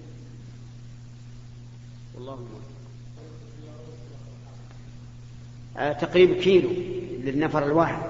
والله 2.15 2.47
آه 5.77 5.93
تقريب 5.93 6.33
كيلو 6.41 6.71
للنفر 7.25 7.65
الواحد 7.67 8.03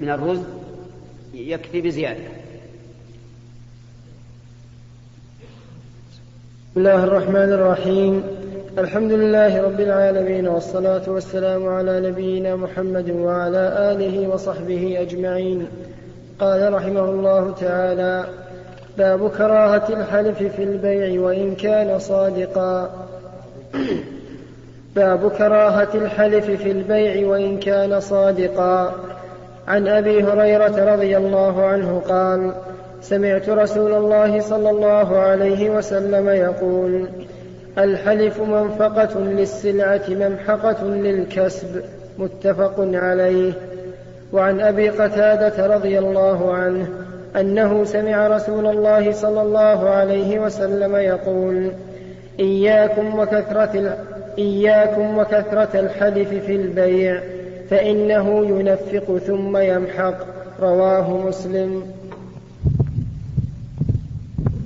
من 0.00 0.10
الرز 0.10 0.42
يكفي 1.34 1.80
بزيادة. 1.80 2.28
بسم 6.70 6.80
الله 6.80 7.04
الرحمن 7.04 7.52
الرحيم. 7.52 8.39
الحمد 8.78 9.12
لله 9.12 9.62
رب 9.62 9.80
العالمين 9.80 10.48
والصلاة 10.48 11.02
والسلام 11.08 11.68
على 11.68 12.00
نبينا 12.00 12.56
محمد 12.56 13.10
وعلى 13.10 13.92
آله 13.92 14.28
وصحبه 14.28 14.96
أجمعين. 15.00 15.68
قال 16.40 16.72
رحمه 16.72 17.04
الله 17.04 17.54
تعالى 17.54 18.24
باب 18.98 19.30
كراهة 19.30 19.88
الحلف 19.88 20.42
في 20.42 20.62
البيع 20.62 21.20
وإن 21.20 21.54
كان 21.54 21.98
صادقا. 21.98 22.90
باب 24.96 25.30
كراهة 25.30 25.88
الحلف 25.94 26.50
في 26.50 26.70
البيع 26.70 27.28
وإن 27.28 27.58
كان 27.58 28.00
صادقا. 28.00 28.94
عن 29.68 29.88
أبي 29.88 30.22
هريرة 30.22 30.94
رضي 30.94 31.16
الله 31.16 31.62
عنه 31.62 32.02
قال 32.08 32.52
سمعت 33.00 33.48
رسول 33.48 33.92
الله 33.92 34.40
صلى 34.40 34.70
الله 34.70 35.18
عليه 35.18 35.70
وسلم 35.70 36.28
يقول 36.28 37.08
الحلف 37.78 38.40
منفقة 38.40 39.20
للسلعة 39.20 40.02
ممحقة 40.08 40.84
للكسب 40.84 41.82
متفق 42.18 42.74
عليه. 42.78 43.52
وعن 44.32 44.60
أبي 44.60 44.88
قتادة 44.88 45.76
رضي 45.76 45.98
الله 45.98 46.54
عنه 46.54 46.88
أنه 47.36 47.84
سمع 47.84 48.28
رسول 48.28 48.66
الله 48.66 49.12
صلى 49.12 49.42
الله 49.42 49.90
عليه 49.90 50.40
وسلم 50.40 50.96
يقول 50.96 51.72
إياكم 52.40 53.18
وكثرة 53.18 53.96
إياكم 54.38 55.18
وكثرة 55.18 55.80
الحلف 55.80 56.28
في 56.28 56.56
البيع 56.56 57.20
فإنه 57.70 58.46
ينفق 58.46 59.16
ثم 59.16 59.56
يمحق. 59.56 60.14
رواه 60.60 61.26
مسلم. 61.26 61.82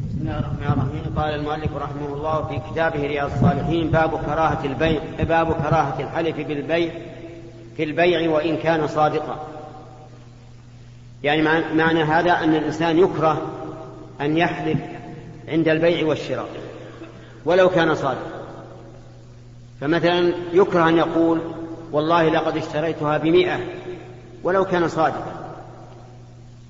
بسم 0.09 0.21
الله 0.21 0.39
الرحمن 0.39 0.73
الرحيم. 0.73 0.84
قال 1.17 1.35
المؤلف 1.35 1.77
رحمه 1.77 2.07
الله 2.13 2.45
في 2.45 2.61
كتابه 2.71 3.07
رياض 3.07 3.31
الصالحين 3.33 3.91
باب 3.91 4.11
كراهة 4.11 4.65
البيع 4.65 5.01
باب 5.19 5.53
كراهة 5.53 6.01
الحلف 6.01 6.37
بالبيع 6.37 6.93
في 7.77 7.85
البيع 7.85 8.31
وإن 8.31 8.57
كان 8.57 8.87
صادقا. 8.87 9.47
يعني 11.23 11.43
معنى 11.75 12.03
هذا 12.03 12.33
أن 12.33 12.55
الإنسان 12.55 12.99
يكره 12.99 13.43
أن 14.21 14.37
يحلف 14.37 14.79
عند 15.49 15.69
البيع 15.69 16.07
والشراء 16.07 16.49
ولو 17.45 17.71
كان 17.71 17.95
صادقا. 17.95 18.45
فمثلا 19.81 20.33
يكره 20.53 20.89
أن 20.89 20.97
يقول 20.97 21.41
والله 21.93 22.29
لقد 22.29 22.57
اشتريتها 22.57 23.19
بمئة 23.19 23.59
ولو 24.43 24.65
كان 24.65 24.89
صادقا. 24.89 25.35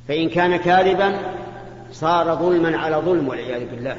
فإن 0.09 0.29
كان 0.29 0.57
كاذبا 0.57 1.19
صار 1.93 2.35
ظلما 2.35 2.79
على 2.79 2.97
ظلم 2.97 3.29
والعياذ 3.29 3.71
بالله. 3.71 3.97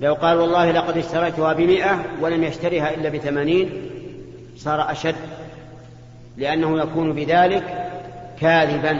لو 0.00 0.14
قال 0.14 0.38
والله 0.38 0.70
لقد 0.70 0.96
اشتريتها 0.96 1.52
بمئة 1.52 2.04
ولم 2.20 2.44
يشتريها 2.44 2.94
إلا 2.94 3.08
بثمانين 3.08 3.90
صار 4.56 4.90
أشد 4.90 5.14
لأنه 6.36 6.80
يكون 6.80 7.12
بذلك 7.12 7.90
كاذبا 8.40 8.98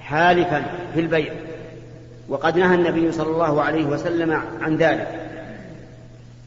حالفا 0.00 0.64
في 0.94 1.00
البيع. 1.00 1.32
وقد 2.28 2.58
نهى 2.58 2.74
النبي 2.74 3.12
صلى 3.12 3.30
الله 3.30 3.62
عليه 3.62 3.84
وسلم 3.84 4.42
عن 4.60 4.76
ذلك. 4.76 5.30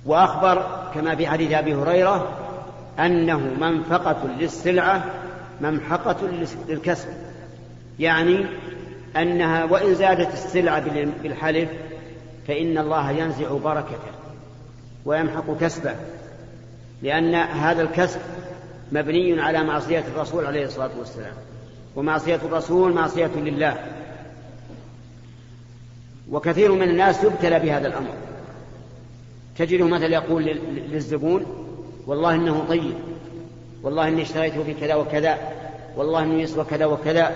وأخبر 0.06 0.68
كما 0.96 1.16
في 1.16 1.28
حديث 1.28 1.52
أبي 1.52 1.76
هريرة 1.76 2.28
أنه 3.00 3.40
منفقة 3.60 4.18
للسلعة 4.40 5.06
ممحقة 5.62 6.16
للكسب 6.68 7.10
يعني 8.00 8.46
أنها 9.18 9.64
وإن 9.64 9.96
زادت 9.96 10.34
السلعة 10.34 10.84
بالحلف 11.24 11.70
فإن 12.48 12.78
الله 12.78 13.12
ينزع 13.12 13.58
بركته 13.58 14.12
ويمحق 15.06 15.58
كسبه 15.62 15.96
لأن 17.02 17.36
هذا 17.36 17.82
الكسب 17.82 18.20
مبني 18.92 19.42
على 19.42 19.64
معصية 19.64 20.04
الرسول 20.16 20.46
عليه 20.46 20.66
الصلاة 20.66 20.90
والسلام 21.00 21.34
ومعصية 21.96 22.36
الرسول 22.36 22.94
معصية 22.94 23.32
لله. 23.36 23.78
وكثير 26.32 26.72
من 26.72 26.90
الناس 26.90 27.24
يبتلى 27.24 27.60
بهذا 27.60 27.88
الأمر. 27.88 28.14
تجده 29.58 29.88
مثلا 29.88 30.08
يقول 30.08 30.44
للزبون 30.92 31.46
والله 32.08 32.36
إنه 32.36 32.66
طيب 32.70 32.96
والله 33.84 34.08
إني 34.08 34.22
اشتريته 34.22 34.64
بكذا 34.64 34.96
وكذا 34.96 35.38
والله 35.98 36.24
إنه 36.24 36.42
يسوى 36.42 36.64
كذا 36.64 36.86
وكذا. 36.86 37.32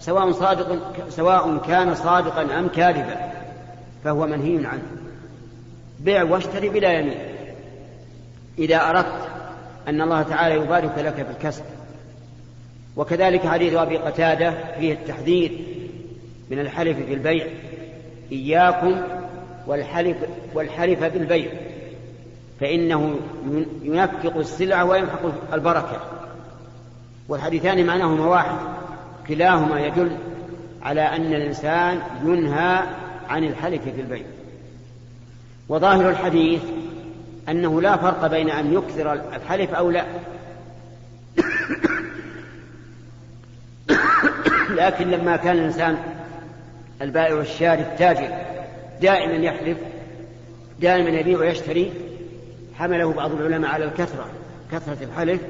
سواء 0.00 0.32
صادق 0.32 0.78
سواء 1.08 1.58
كان 1.58 1.94
صادقا 1.94 2.58
أم 2.58 2.68
كاذبا. 2.68 3.39
فهو 4.04 4.26
منهي 4.26 4.66
عنه. 4.66 4.82
بيع 6.00 6.22
واشتري 6.22 6.68
بلا 6.68 6.92
يمين. 6.92 7.18
إذا 8.58 8.90
أردت 8.90 9.28
أن 9.88 10.00
الله 10.00 10.22
تعالى 10.22 10.54
يبارك 10.54 10.98
لك 10.98 11.14
في 11.14 11.30
الكسب 11.30 11.64
وكذلك 12.96 13.46
حديث 13.46 13.74
أبي 13.74 13.96
قتادة 13.96 14.54
فيه 14.78 14.92
التحذير 14.92 15.58
من 16.50 16.58
الحلف 16.58 16.98
في 17.06 17.14
البيع 17.14 17.46
إياكم 18.32 19.00
والحلف 19.66 20.16
والحلف 20.54 21.04
بالبيع. 21.04 21.50
فإنه 22.60 23.14
ينفق 23.82 24.36
السلعة 24.36 24.84
ويمحق 24.84 25.52
البركة. 25.52 26.00
والحديثان 27.28 27.86
معناهما 27.86 28.26
واحد. 28.26 28.56
كلاهما 29.28 29.80
يدل 29.80 30.16
على 30.82 31.00
أن 31.00 31.34
الإنسان 31.34 32.00
ينهى 32.24 32.82
عن 33.30 33.44
الحلف 33.44 33.82
في 33.82 34.00
البيع 34.00 34.24
وظاهر 35.68 36.10
الحديث 36.10 36.62
أنه 37.48 37.80
لا 37.80 37.96
فرق 37.96 38.26
بين 38.26 38.50
أن 38.50 38.74
يكثر 38.74 39.12
الحلف 39.12 39.74
أو 39.74 39.90
لا. 39.90 40.06
لكن 44.70 45.10
لما 45.10 45.36
كان 45.36 45.58
الإنسان 45.58 45.98
البائع 47.02 47.34
والشاري 47.34 47.82
التاجر 47.82 48.28
دائما 49.02 49.32
يحلف 49.32 49.78
دائما 50.80 51.08
يبيع 51.08 51.38
ويشتري 51.38 51.92
حمله 52.78 53.12
بعض 53.12 53.32
العلماء 53.32 53.70
على 53.70 53.84
الكثرة 53.84 54.26
كثرة 54.72 54.98
الحلف 55.04 55.40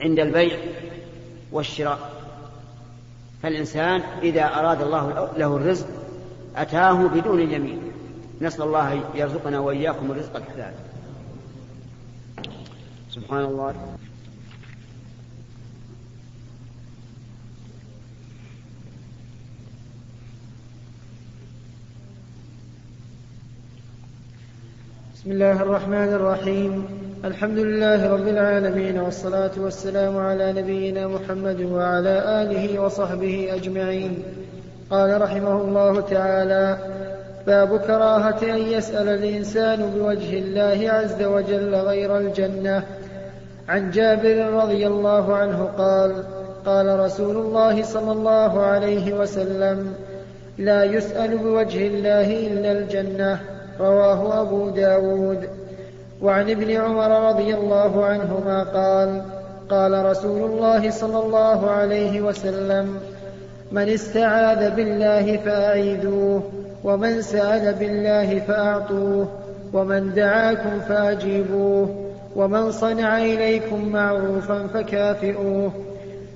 عند 0.00 0.18
البيع 0.18 0.56
والشراء. 1.52 2.12
فالإنسان 3.42 4.02
إذا 4.22 4.44
أراد 4.44 4.82
الله 4.82 5.28
له 5.36 5.56
الرزق 5.56 6.01
أتاه 6.56 7.08
بدون 7.08 7.40
اليمين 7.40 7.80
نسأل 8.40 8.62
الله 8.62 9.00
يرزقنا 9.14 9.58
وإياكم 9.58 10.10
الرزق 10.10 10.36
الحلال. 10.36 10.74
سبحان 13.10 13.44
الله. 13.44 13.74
بسم 25.14 25.30
الله 25.32 25.62
الرحمن 25.62 25.94
الرحيم. 25.94 26.86
الحمد 27.24 27.58
لله 27.58 28.12
رب 28.12 28.28
العالمين 28.28 28.98
والصلاة 28.98 29.52
والسلام 29.56 30.16
على 30.16 30.52
نبينا 30.52 31.08
محمد 31.08 31.60
وعلى 31.60 32.42
آله 32.42 32.80
وصحبه 32.82 33.54
أجمعين. 33.54 34.41
قال 34.92 35.22
رحمه 35.22 35.60
الله 35.60 36.00
تعالى 36.00 36.76
باب 37.46 37.78
كراهة 37.78 38.42
أن 38.42 38.58
يسأل 38.58 39.08
الإنسان 39.08 39.90
بوجه 39.90 40.38
الله 40.38 40.90
عز 40.90 41.22
وجل 41.22 41.74
غير 41.74 42.18
الجنة. 42.18 42.82
عن 43.68 43.90
جابر 43.90 44.50
رضي 44.52 44.86
الله 44.86 45.36
عنه 45.36 45.68
قال 45.78 46.24
قال 46.66 47.00
رسول 47.00 47.36
الله 47.36 47.82
صلى 47.82 48.12
الله 48.12 48.60
عليه 48.60 49.12
وسلم 49.12 49.94
لا 50.58 50.84
يسأل 50.84 51.38
بوجه 51.38 51.86
الله 51.86 52.46
إلا 52.46 52.72
الجنة. 52.72 53.40
رواه 53.80 54.42
أبو 54.42 54.70
داود. 54.70 55.48
وعن 56.22 56.50
ابن 56.50 56.70
عمر 56.70 57.28
رضي 57.28 57.54
الله 57.54 58.04
عنهما 58.04 58.62
قال 58.62 59.22
قال 59.70 60.04
رسول 60.04 60.50
الله 60.50 60.90
صلى 60.90 61.18
الله 61.18 61.70
عليه 61.70 62.20
وسلم 62.20 63.11
من 63.72 63.88
استعاذ 63.88 64.70
بالله 64.70 65.36
فأعيذوه 65.36 66.42
ومن 66.84 67.22
سأل 67.22 67.74
بالله 67.74 68.38
فأعطوه 68.38 69.28
ومن 69.72 70.14
دعاكم 70.14 70.80
فأجيبوه 70.80 72.12
ومن 72.36 72.72
صنع 72.72 73.18
إليكم 73.18 73.88
معروفا 73.88 74.66
فكافئوه. 74.66 75.72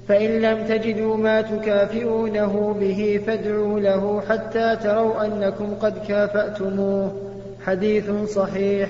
فإن 0.08 0.30
لم 0.30 0.66
تجدوا 0.66 1.16
ما 1.16 1.40
تكافئونه 1.40 2.76
به 2.80 3.20
فادعوا 3.26 3.80
له 3.80 4.22
حتى 4.28 4.76
تروا 4.76 5.24
أنكم 5.26 5.74
قد 5.74 5.94
كافأتموه. 6.08 7.12
حديث 7.66 8.10
صحيح 8.10 8.88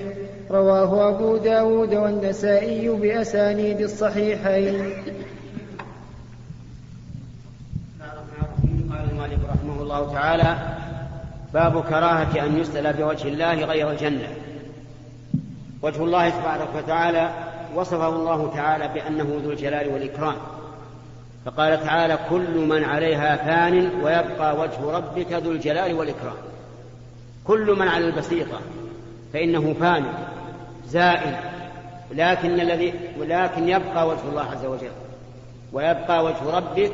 رواه 0.51 1.09
أبو 1.09 1.37
داود 1.37 1.93
والنسائي 1.93 2.89
بأسانيد 2.89 3.81
الصحيحين 3.81 4.93
قال 8.97 9.09
المؤلف 9.09 9.45
رحمه 9.45 9.81
الله 9.97 10.13
تعالى 10.13 10.57
باب 11.53 11.83
كراهة 11.83 12.45
أن 12.45 12.57
يسأل 12.57 12.93
بوجه 12.93 13.27
الله 13.27 13.53
غير 13.53 13.91
الجنة. 13.91 14.27
وجه 15.81 16.03
الله 16.03 16.29
تبارك 16.29 16.69
وتعالى 16.75 17.29
وصفه 17.75 18.09
الله 18.09 18.53
تعالى 18.55 18.87
بأنه 18.87 19.41
ذو 19.43 19.51
الجلال 19.51 19.93
والإكرام. 19.93 20.35
فقال 21.45 21.83
تعالى 21.83 22.19
كل 22.29 22.57
من 22.57 22.83
عليها 22.83 23.35
فان 23.35 24.03
ويبقى 24.03 24.57
وجه 24.57 24.91
ربك 24.97 25.31
ذو 25.31 25.51
الجلال 25.51 25.93
والإكرام. 25.93 26.37
كل 27.43 27.75
من 27.79 27.87
على 27.87 28.05
البسيطة 28.05 28.59
فإنه 29.33 29.75
فان 29.79 30.05
زائل 30.87 31.35
لكن 32.11 32.59
الذي 32.59 32.93
ولكن 33.19 33.69
يبقى 33.69 34.07
وجه 34.07 34.29
الله 34.29 34.43
عز 34.43 34.65
وجل. 34.65 34.91
ويبقى 35.73 36.23
وجه 36.23 36.49
ربك 36.57 36.91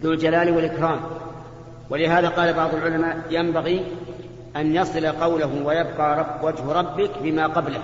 ذو 0.00 0.12
الجلال 0.12 0.50
والإكرام. 0.50 1.00
ولهذا 1.92 2.28
قال 2.28 2.52
بعض 2.52 2.74
العلماء 2.74 3.18
ينبغي 3.30 3.86
أن 4.56 4.74
يصل 4.74 5.06
قوله 5.06 5.62
ويبقى 5.64 6.18
رب 6.18 6.44
وجه 6.44 6.72
ربك 6.72 7.10
بما 7.22 7.46
قبله 7.46 7.80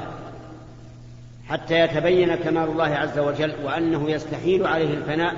حتى 1.49 1.81
يتبين 1.81 2.35
كمال 2.35 2.69
الله 2.71 2.85
عز 2.85 3.19
وجل 3.19 3.53
وأنه 3.65 4.11
يستحيل 4.11 4.67
عليه 4.67 4.95
الفناء 4.95 5.35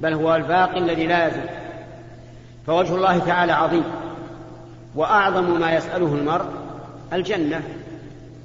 بل 0.00 0.14
هو 0.14 0.36
الباقي 0.36 0.78
الذي 0.78 1.06
لا 1.06 1.26
يزول. 1.26 1.48
فوجه 2.66 2.94
الله 2.94 3.18
تعالى 3.18 3.52
عظيم 3.52 3.84
وأعظم 4.94 5.60
ما 5.60 5.72
يسأله 5.72 6.14
المرء 6.14 6.46
الجنة. 7.12 7.62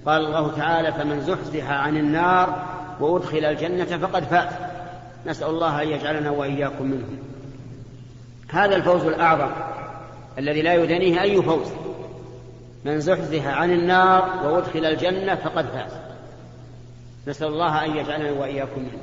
قال 0.06 0.26
الله 0.26 0.56
تعالى 0.58 0.92
فمن 0.92 1.22
زحزح 1.22 1.72
عن 1.72 1.98
النار 1.98 2.64
وأدخل 3.00 3.46
الجنة 3.46 3.98
فقد 3.98 4.24
فات 4.24 4.50
نسأل 5.26 5.48
الله 5.48 5.82
أن 5.82 5.88
يجعلنا 5.88 6.30
وإياكم 6.30 6.86
منهم. 6.86 7.33
هذا 8.50 8.76
الفوز 8.76 9.06
الأعظم 9.06 9.52
الذي 10.38 10.62
لا 10.62 10.74
يدنيه 10.74 11.22
أي 11.22 11.42
فوز. 11.42 11.68
من 12.86 13.00
زحزح 13.00 13.48
عن 13.48 13.72
النار 13.72 14.30
وأدخل 14.46 14.86
الجنة 14.86 15.36
فقد 15.36 15.66
فاز. 15.66 15.92
نسأل 17.28 17.48
الله 17.48 17.86
أن 17.86 17.98
يجعلنا 17.98 18.32
وإياكم 18.32 18.82
منه. 18.82 19.02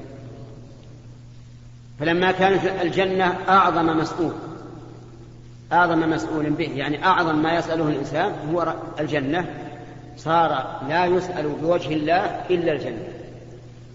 فلما 2.01 2.33
كانت 2.33 2.65
الجنة 2.83 3.39
أعظم 3.49 3.99
مسؤول 3.99 4.33
أعظم 5.73 6.11
مسؤول 6.11 6.51
به 6.51 6.71
يعني 6.75 7.05
أعظم 7.05 7.43
ما 7.43 7.55
يسأله 7.55 7.89
الإنسان 7.89 8.33
هو 8.53 8.75
الجنة 9.01 9.47
صار 10.17 10.81
لا 10.89 11.07
يسأل 11.07 11.49
بوجه 11.49 11.95
الله 11.95 12.25
إلا 12.51 12.73
الجنة. 12.73 13.09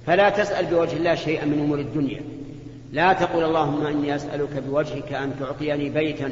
فلا 0.07 0.29
تسأل 0.29 0.65
بوجه 0.65 0.97
الله 0.97 1.15
شيئا 1.15 1.45
من 1.45 1.59
أمور 1.59 1.79
الدنيا. 1.79 2.21
لا 2.95 3.13
تقول 3.13 3.43
اللهم 3.43 3.87
إني 3.87 4.15
أسألك 4.15 4.63
بوجهك 4.67 5.13
أن 5.13 5.39
تعطيني 5.39 5.89
بيتا 5.89 6.31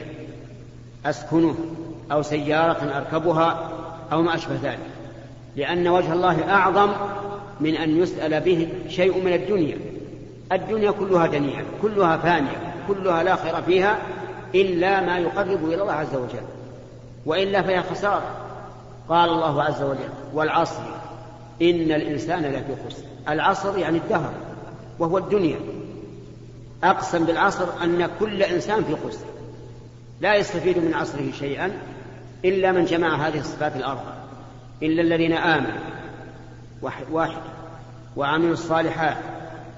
أسكنه 1.05 1.55
أو 2.11 2.21
سيارة 2.21 2.97
أركبها 2.97 3.69
أو 4.11 4.21
ما 4.21 4.35
أشبه 4.35 4.55
ذلك. 4.63 4.79
لأن 5.55 5.87
وجه 5.87 6.13
الله 6.13 6.49
أعظم 6.49 6.91
من 7.59 7.75
أن 7.75 7.97
يسأل 7.97 8.39
به 8.39 8.67
شيء 8.89 9.23
من 9.23 9.33
الدنيا. 9.33 9.77
الدنيا 10.51 10.91
كلها 10.91 11.27
دنيئة 11.27 11.63
كلها 11.81 12.17
فانية 12.17 12.73
كلها 12.87 13.23
لا 13.23 13.35
خير 13.35 13.61
فيها 13.61 13.97
إلا 14.55 15.01
ما 15.01 15.17
يقرب 15.17 15.65
إلى 15.65 15.81
الله 15.81 15.93
عز 15.93 16.15
وجل. 16.15 16.45
وإلا 17.25 17.61
فهي 17.61 17.83
خسارة. 17.83 18.31
قال 19.09 19.29
الله 19.29 19.63
عز 19.63 19.81
وجل 19.81 20.09
والعصر 20.33 20.83
إن 21.61 21.91
الإنسان 21.91 22.41
لفي 22.41 22.75
خسر. 22.87 23.03
العصر 23.29 23.77
يعني 23.77 23.97
الدهر 23.97 24.33
وهو 24.99 25.17
الدنيا. 25.17 25.57
أقسم 26.83 27.25
بالعصر 27.25 27.83
أن 27.83 28.09
كل 28.19 28.43
إنسان 28.43 28.83
في 28.83 28.95
خسر 28.95 29.25
لا 30.21 30.35
يستفيد 30.35 30.77
من 30.77 30.93
عصره 30.93 31.31
شيئا 31.39 31.71
إلا 32.45 32.71
من 32.71 32.85
جمع 32.85 33.27
هذه 33.27 33.39
الصفات 33.39 33.75
الأربع 33.75 34.13
إلا 34.83 35.01
الذين 35.01 35.33
آمنوا 35.33 35.79
واحد, 36.81 37.05
واحد 37.11 37.41
وعملوا 38.15 38.53
الصالحات 38.53 39.17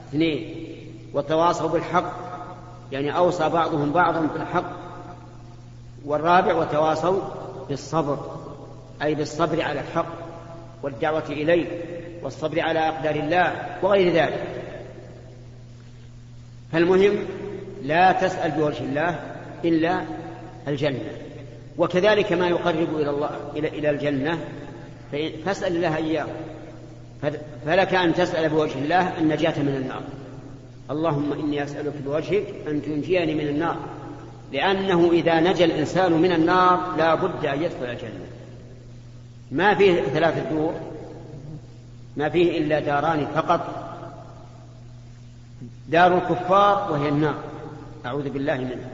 اثنين 0.10 0.68
وتواصوا 1.14 1.70
بالحق 1.70 2.14
يعني 2.92 3.18
أوصى 3.18 3.50
بعضهم 3.50 3.92
بعضا 3.92 4.20
بالحق 4.20 4.72
والرابع 6.06 6.54
وتواصوا 6.54 7.20
بالصبر 7.70 8.18
أي 9.02 9.16
بالصبر 9.16 9.62
على 9.62 9.80
الحق 9.80 10.06
والدعوة 10.84 11.24
إليه 11.30 11.66
والصبر 12.24 12.60
على 12.62 12.80
أقدار 12.80 13.16
الله 13.16 13.78
وغير 13.84 14.14
ذلك. 14.14 14.65
فالمهم 16.72 17.18
لا 17.84 18.12
تسأل 18.12 18.52
بوجه 18.52 18.80
الله 18.80 19.20
إلا 19.66 20.02
الجنة. 20.68 21.12
وكذلك 21.78 22.34
ما 22.34 22.48
يقرب 22.48 22.96
إلى 22.96 23.10
الله 23.10 23.30
إلى 23.56 23.68
إلى 23.68 23.90
الجنة 23.90 24.40
فاسأل 25.46 25.76
الله 25.76 25.98
إياه. 25.98 26.28
فلك 27.66 27.94
أن 27.94 28.14
تسأل 28.14 28.50
بوجه 28.50 28.80
الله 28.80 29.18
النجاة 29.18 29.60
من 29.60 29.76
النار. 29.76 30.02
اللهم 30.92 31.34
إني 31.34 31.64
أسألك 31.64 31.94
بوجهك 32.06 32.44
أن 32.68 32.82
تنجيني 32.82 33.36
من 33.36 33.48
النار 33.48 33.78
لأنه 34.54 35.10
إذا 35.12 35.40
نجا 35.40 35.66
الإنسان 35.66 36.12
من 36.12 36.32
النار 36.32 36.96
لا 36.98 37.16
بد 37.16 37.46
أن 37.46 37.64
يدخل 37.64 37.86
الجنة. 37.86 38.26
ما 39.52 39.76
فيه 39.76 40.02
ثلاثة 40.02 40.50
دور 40.50 40.74
ما 42.18 42.30
فيه 42.30 42.58
إلا 42.58 42.80
داران 42.80 43.28
فقط 43.36 43.62
دار 45.90 46.18
الكفار 46.18 46.92
وهي 46.92 47.10
النار. 47.10 47.36
أعوذ 48.06 48.30
بالله 48.30 48.58
منها. 48.58 48.90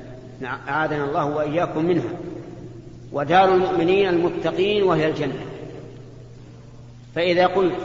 أعاذنا 0.69 1.03
الله 1.03 1.25
وإياكم 1.25 1.85
منها. 1.85 2.09
ودار 3.11 3.55
المؤمنين 3.55 4.09
المتقين 4.09 4.83
وهي 4.83 5.09
الجنة. 5.09 5.45
فإذا 7.15 7.47
قلت 7.47 7.75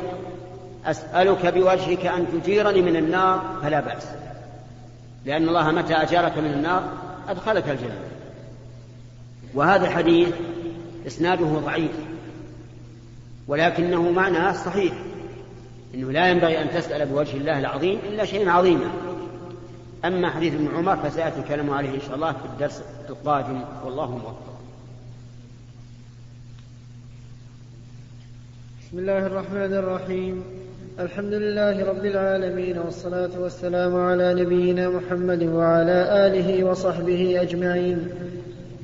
أسألك 0.87 1.47
بوجهك 1.47 2.07
أن 2.07 2.27
تجيرني 2.33 2.83
من 2.83 2.97
النار 2.97 3.42
فلا 3.62 3.81
بأس. 3.81 4.07
لأن 5.25 5.49
الله 5.49 5.71
متى 5.71 5.95
أجارك 5.95 6.38
من 6.38 6.53
النار؟ 6.53 6.83
أدخلك 7.29 7.69
الجنة. 7.69 8.01
وهذا 9.55 9.87
الحديث 9.87 10.29
إسناده 11.07 11.47
ضعيف 11.47 11.92
ولكنه 13.49 14.11
معناه 14.11 14.53
صحيح. 14.53 14.92
إنه 15.94 16.12
لا 16.12 16.29
ينبغي 16.29 16.62
أن 16.62 16.70
تسأل 16.70 17.07
بوجه 17.07 17.37
الله 17.37 17.59
العظيم 17.59 17.99
إلا 18.09 18.25
شيئا 18.25 18.51
عظيما 18.51 18.90
أما 20.05 20.31
حديث 20.31 20.55
ابن 20.55 20.68
عمر 20.77 20.96
فسيأتي 20.96 21.40
الكلام 21.40 21.70
عليه 21.70 21.94
إن 21.94 22.01
شاء 22.01 22.14
الله 22.14 22.33
في 22.33 22.44
الدرس 22.55 22.83
القادم. 23.09 23.61
والله 23.85 24.11
موفق. 24.11 24.42
بسم 28.81 28.99
الله 28.99 29.27
الرحمن 29.27 29.75
الرحيم. 29.75 30.44
الحمد 31.01 31.33
لله 31.33 31.85
رب 31.85 32.05
العالمين 32.05 32.79
والصلاة 32.79 33.40
والسلام 33.40 33.96
على 33.96 34.35
نبينا 34.35 34.88
محمد 34.88 35.42
وعلى 35.42 36.27
آله 36.27 36.64
وصحبه 36.64 37.42
أجمعين. 37.42 38.09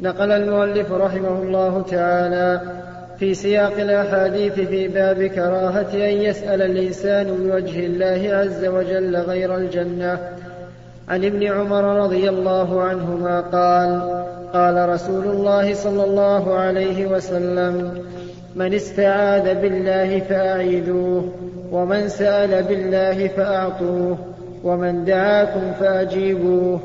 نقل 0.03 0.31
المؤلف 0.31 0.93
رحمه 0.93 1.43
الله 1.43 1.83
تعالى 1.83 2.82
في 3.23 3.35
سياق 3.35 3.81
الأحاديث 3.81 4.53
في 4.53 4.89
باب 4.89 5.23
كراهة 5.23 5.95
أن 5.95 6.23
يسأل 6.23 6.63
الإنسان 6.63 7.27
بوجه 7.27 7.87
الله 7.87 8.37
عز 8.37 8.65
وجل 8.65 9.17
غير 9.17 9.57
الجنة. 9.57 10.19
عن 11.09 11.25
ابن 11.25 11.43
عمر 11.43 11.85
رضي 11.85 12.29
الله 12.29 12.83
عنهما 12.83 13.41
قال 13.41 14.01
قال 14.53 14.89
رسول 14.89 15.25
الله 15.25 15.75
صلى 15.75 16.05
الله 16.05 16.55
عليه 16.55 17.07
وسلم 17.07 18.05
من 18.55 18.75
استعاذ 18.75 19.55
بالله 19.55 20.21
فأعيذوه 20.21 21.33
ومن 21.73 22.09
سأل 22.09 22.63
بالله 22.63 23.29
فأعطوه 23.29 24.19
ومن 24.65 25.05
دعاكم 25.05 25.73
فأجيبوه 25.81 26.81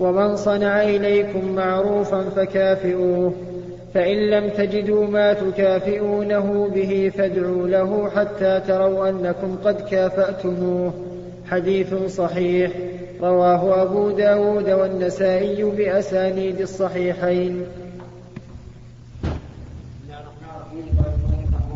ومن 0.00 0.36
صنع 0.36 0.82
إليكم 0.82 1.54
معروفا 1.54 2.22
فكافئوه. 2.36 3.51
فإن 3.94 4.16
لم 4.16 4.48
تجدوا 4.48 5.06
ما 5.06 5.32
تكافئونه 5.32 6.70
به 6.74 7.12
فادعوا 7.16 7.68
له 7.68 8.10
حتى 8.10 8.60
تروا 8.60 9.08
أنكم 9.08 9.56
قد 9.64 9.80
كافأتموه. 9.90 10.92
حديث 11.50 11.94
صحيح. 11.94 12.72
رواه 13.20 13.82
أبو 13.82 14.10
داود 14.10 14.70
والنسائي 14.70 15.64
بأسانيد 15.64 16.60
الصحيحين. 16.60 17.64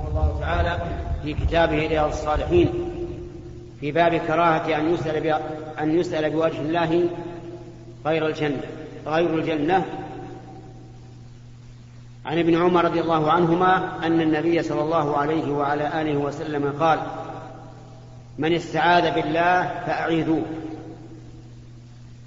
الله 0.09 0.41
تعالى 0.41 0.79
في 1.23 1.35
كتابه 1.35 1.87
رياض 1.87 2.09
الصالحين. 2.09 2.69
في 3.81 3.93
باب 3.93 4.15
كراهة 4.15 4.77
أن 4.79 4.95
يسأل 4.95 5.35
أن 5.81 5.99
يسأل 5.99 6.31
بوجه 6.31 6.61
الله 6.61 7.05
غير 8.07 8.27
الجنة 8.27 8.61
غير 9.07 9.35
الجنة 9.35 9.85
عن 12.27 12.39
ابن 12.39 12.63
عمر 12.63 12.85
رضي 12.85 13.01
الله 13.01 13.33
عنهما 13.33 14.07
أن 14.07 14.21
النبي 14.21 14.63
صلى 14.63 14.81
الله 14.81 15.17
عليه 15.17 15.53
وعلى 15.53 16.01
آله 16.03 16.17
وسلم 16.17 16.73
قال 16.81 16.99
من 18.39 18.53
استعاذ 18.53 19.15
بالله 19.15 19.63
فأعيذوه. 19.87 20.43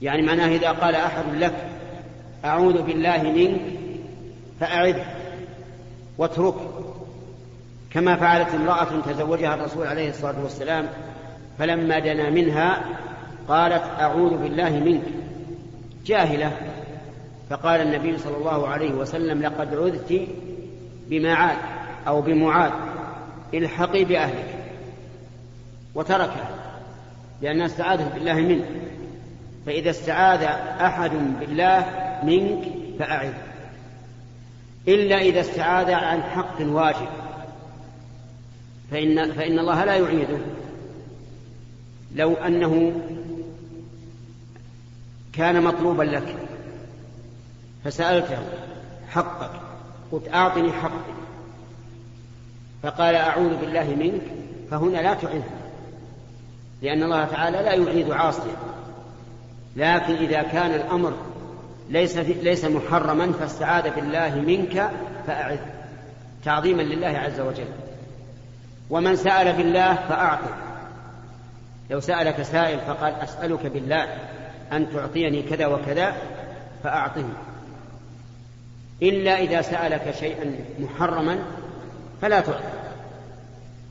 يعني 0.02 0.22
معناه 0.22 0.48
إذا 0.48 0.72
قال 0.72 0.96
أحد 0.96 1.24
لك 1.36 1.54
أعوذ 2.46 2.82
بالله 2.82 3.24
منك 3.24 3.62
فأعذ 4.60 4.98
واترك 6.18 6.56
كما 7.92 8.16
فعلت 8.16 8.50
امرأة 8.56 9.02
تزوجها 9.06 9.56
الرسول 9.56 9.88
عليه 9.88 10.10
الصلاة 10.10 10.44
والسلام 10.44 10.88
فلما 11.58 12.00
دنا 12.00 12.30
منها 12.30 12.86
قالت 13.48 13.84
أعوذ 14.00 14.38
بالله 14.38 14.70
منك. 14.70 15.04
جاهلة. 16.06 16.52
فقال 17.50 17.82
النبي 17.82 18.18
صلى 18.18 18.38
الله 18.38 18.68
عليه 18.68 18.92
وسلم 18.92 19.42
لقد 19.42 19.76
عذت 19.76 20.28
بمعاد 21.10 21.58
أو 22.08 22.22
بمعاد 22.22 22.72
الحقي 23.54 24.04
بأهلك 24.04 24.56
وتركها 25.96 26.50
لأنها 27.42 27.66
استعاذت 27.66 28.14
بالله 28.14 28.34
منه 28.34 28.66
فإذا 29.66 29.90
استعاذ 29.90 30.44
أحد 30.82 31.12
بالله 31.40 31.86
منك 32.24 32.64
فأعذ 33.00 33.34
إلا 34.88 35.18
إذا 35.22 35.42
استعاذ 35.42 35.92
عن 35.92 36.24
حق 36.24 36.62
واجب 36.62 37.08
فإن, 38.92 39.32
فإن 39.32 39.60
الله 39.60 39.86
لا 39.86 39.96
يعيده. 39.96 40.38
لو 42.16 42.34
أنه 42.34 42.94
كان 45.34 45.64
مطلوبا 45.64 46.04
لك 46.04 46.36
فسألته 47.90 48.38
حقك 49.10 49.52
قلت 50.12 50.34
أعطني 50.34 50.72
حقي. 50.72 51.20
فقال 52.84 53.16
أعوذ 53.16 53.58
بالله 53.58 53.96
منك 53.96 54.22
فهنا 54.72 54.98
لا 54.98 55.14
تعيده 55.14 55.44
لأن 56.82 57.04
الله 57.04 57.26
تعالى 57.26 57.58
لا 57.58 57.74
يعيد 57.74 58.12
عاصيا 58.12 58.56
لكن 59.76 60.14
إذا 60.14 60.42
كان 60.42 60.74
الأمر 60.74 61.14
ليس 61.90 62.18
ليس 62.18 62.66
محرما 62.66 63.32
فاستعاذ 63.32 63.96
بالله 63.96 64.36
منك 64.36 64.92
فأعذ 65.28 65.60
تعظيما 66.46 66.82
لله 66.82 67.08
عز 67.08 67.40
وجل. 67.40 67.68
ومن 68.90 69.16
سأل 69.16 69.54
بالله 69.54 69.96
فأعطه. 69.96 70.56
لو 71.90 72.00
سألك 72.00 72.42
سائل 72.42 72.80
فقال 72.80 73.14
أسألك 73.14 73.66
بالله 73.66 74.08
أن 74.72 74.94
تعطيني 74.94 75.42
كذا 75.42 75.68
وكذا 75.68 76.14
فأعطه 76.84 77.26
إلا 79.02 79.40
إذا 79.40 79.62
سألك 79.62 80.16
شيئا 80.20 80.56
محرما 80.80 81.40
فلا 82.22 82.40
تعطي 82.40 82.64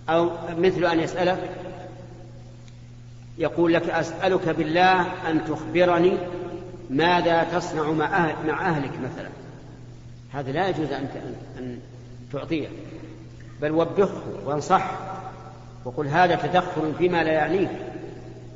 أو 0.08 0.30
مثل 0.58 0.84
أن 0.84 1.00
يسألك 1.00 1.50
يقول 3.38 3.74
لك 3.74 3.90
أسألك 3.90 4.48
بالله 4.48 5.00
أن 5.30 5.44
تخبرني 5.44 6.18
ماذا 6.90 7.42
تصنع 7.42 7.90
مع, 7.90 8.06
أهل 8.06 8.46
مع 8.46 8.68
أهلك 8.68 8.92
مثلا. 8.92 9.28
هذا 10.32 10.52
لا 10.52 10.68
يجوز 10.68 10.92
أن, 10.92 11.08
أن 11.58 11.78
تعطيه. 12.32 12.68
بل 13.62 13.72
وبخه 13.72 14.22
وانصح 14.46 14.90
وقل 15.84 16.08
هذا 16.08 16.36
تدخل 16.36 16.94
فيما 16.98 17.24
لا 17.24 17.32
يعنيك. 17.32 17.70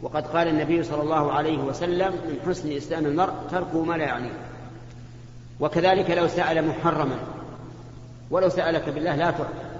وقد 0.02 0.26
قال 0.26 0.48
النبي 0.48 0.82
صلى 0.82 1.02
الله 1.02 1.32
عليه 1.32 1.58
وسلم 1.58 2.12
من 2.12 2.36
حسن 2.46 2.72
إسلام 2.72 3.06
المرء 3.06 3.32
تركه 3.50 3.84
ما 3.84 3.94
لا 3.94 4.04
يعنيه. 4.04 4.32
وكذلك 5.60 6.10
لو 6.10 6.28
سأل 6.28 6.68
محرما 6.68 7.16
ولو 8.30 8.48
سألك 8.48 8.88
بالله 8.88 9.16
لا 9.16 9.30
تعطي 9.30 9.72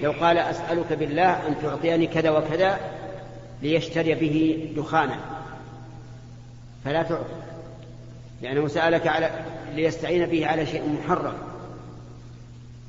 لو 0.00 0.12
قال 0.12 0.38
أسألك 0.38 0.92
بالله 0.92 1.48
أن 1.48 1.54
تعطيني 1.62 2.06
كذا 2.06 2.30
وكذا 2.30 2.78
ليشتري 3.62 4.14
به 4.14 4.68
دخانا 4.76 5.16
فلا 6.84 7.02
تعطي 7.02 7.48
لأنه 8.42 8.68
سألك 8.68 9.06
على 9.06 9.30
ليستعين 9.74 10.26
به 10.26 10.46
على 10.46 10.66
شيء 10.66 10.82
محرم. 10.88 11.34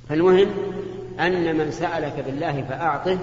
فالمهم 0.09 0.47
أن 1.19 1.57
من 1.57 1.71
سألك 1.71 2.23
بالله 2.25 2.61
فأعطه 2.61 3.19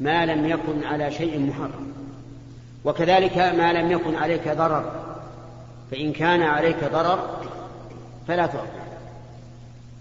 ما 0.00 0.26
لم 0.26 0.46
يكن 0.46 0.84
على 0.84 1.10
شيء 1.10 1.40
محرم. 1.40 1.92
وكذلك 2.84 3.38
ما 3.38 3.72
لم 3.72 3.90
يكن 3.90 4.14
عليك 4.14 4.48
ضرر 4.48 4.92
فإن 5.90 6.12
كان 6.12 6.42
عليك 6.42 6.84
ضرر 6.92 7.40
فلا 8.28 8.46
تعطي 8.46 8.88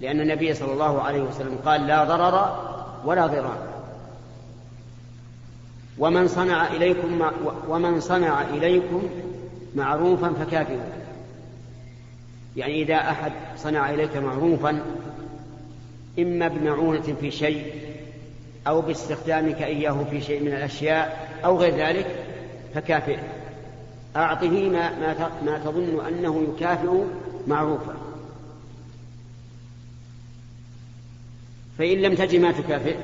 لأن 0.02 0.22
النبي 0.22 0.54
صلى 0.54 0.74
الله 0.74 1.02
عليه 1.02 1.22
وسلم 1.22 1.58
قال 1.66 1.88
لا 1.88 2.04
ضرر 2.04 2.68
ولا 3.06 3.28
ضرار. 3.28 3.58
ومن 6.00 6.28
صنع 6.28 6.68
إليكم 6.68 7.22
ومن 7.68 8.00
صنع 8.00 8.42
إليكم 8.42 9.10
معروفا 9.76 10.34
فكافئوه. 10.34 10.88
يعني 12.56 12.82
إذا 12.82 12.96
أحد 12.96 13.32
صنع 13.58 13.90
إليك 13.90 14.18
معروفا 14.18 14.82
إما 16.20 16.48
بمعونة 16.48 17.16
في 17.22 17.32
شيء 17.32 17.72
أو 18.68 18.82
باستخدامك 18.82 19.62
إياه 19.62 20.04
في 20.12 20.22
شيء 20.22 20.42
من 20.42 20.48
الأشياء 20.48 21.30
أو 21.46 21.58
غير 21.58 21.76
ذلك 21.76 22.08
فكافئه. 22.76 23.20
أعطه 24.16 24.70
ما, 24.70 25.00
ما, 25.00 25.30
ما 25.46 25.58
تظن 25.58 26.06
أنه 26.08 26.48
يكافئ 26.50 27.04
معروفا. 27.48 28.07
فإن 31.78 31.98
لم 31.98 32.16
تجد 32.16 32.40
ما 32.40 32.52
تكافئ 32.52 32.96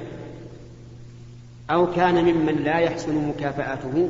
أو 1.70 1.94
كان 1.94 2.26
ممن 2.26 2.64
لا 2.64 2.80
يحسن 2.80 3.28
مكافأته 3.28 4.10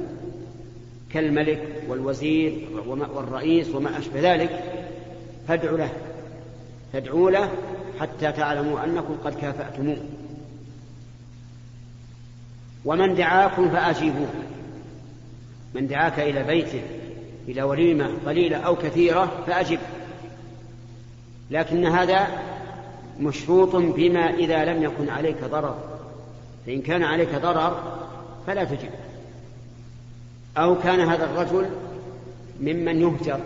كالملك 1.13 1.84
والوزير 1.88 2.67
والرئيس 2.88 3.76
وما 3.76 3.97
أشبه 3.99 4.34
ذلك 4.34 4.63
فادعوا 5.47 5.78
له. 5.78 5.89
فادعوا 6.93 7.32
له 7.32 7.49
حتى 7.99 8.32
تعلموا 8.32 8.84
أنكم 8.84 9.17
قد 9.23 9.36
كافأتموه. 9.36 9.97
ومن 12.86 13.15
دعاكم 13.15 13.69
فأجيبوه. 13.69 14.34
من 15.76 15.88
دعاك 15.88 16.19
إلى 16.19 16.43
بيته 16.43 16.82
إلى 17.47 17.63
وليمة 17.63 18.10
قليلة 18.26 18.58
أو 18.58 18.76
كثيرة 18.76 19.43
فأجب 19.47 19.80
لكن 21.52 21.86
هذا 21.86 22.28
مشروط 23.19 23.76
بما 23.76 24.30
إذا 24.30 24.65
لم 24.65 24.84
يكن 24.84 25.10
عليك 25.10 25.43
ضرر. 25.43 25.78
فإن 26.65 26.82
كان 26.82 27.04
عليك 27.04 27.36
ضرر 27.36 27.99
فلا 28.47 28.63
تجب 28.63 28.89
أو 30.58 30.80
كان 30.80 30.99
هذا 30.99 31.26
الرجل 31.26 31.69
ممن 32.62 33.02
يهجر 33.02 33.39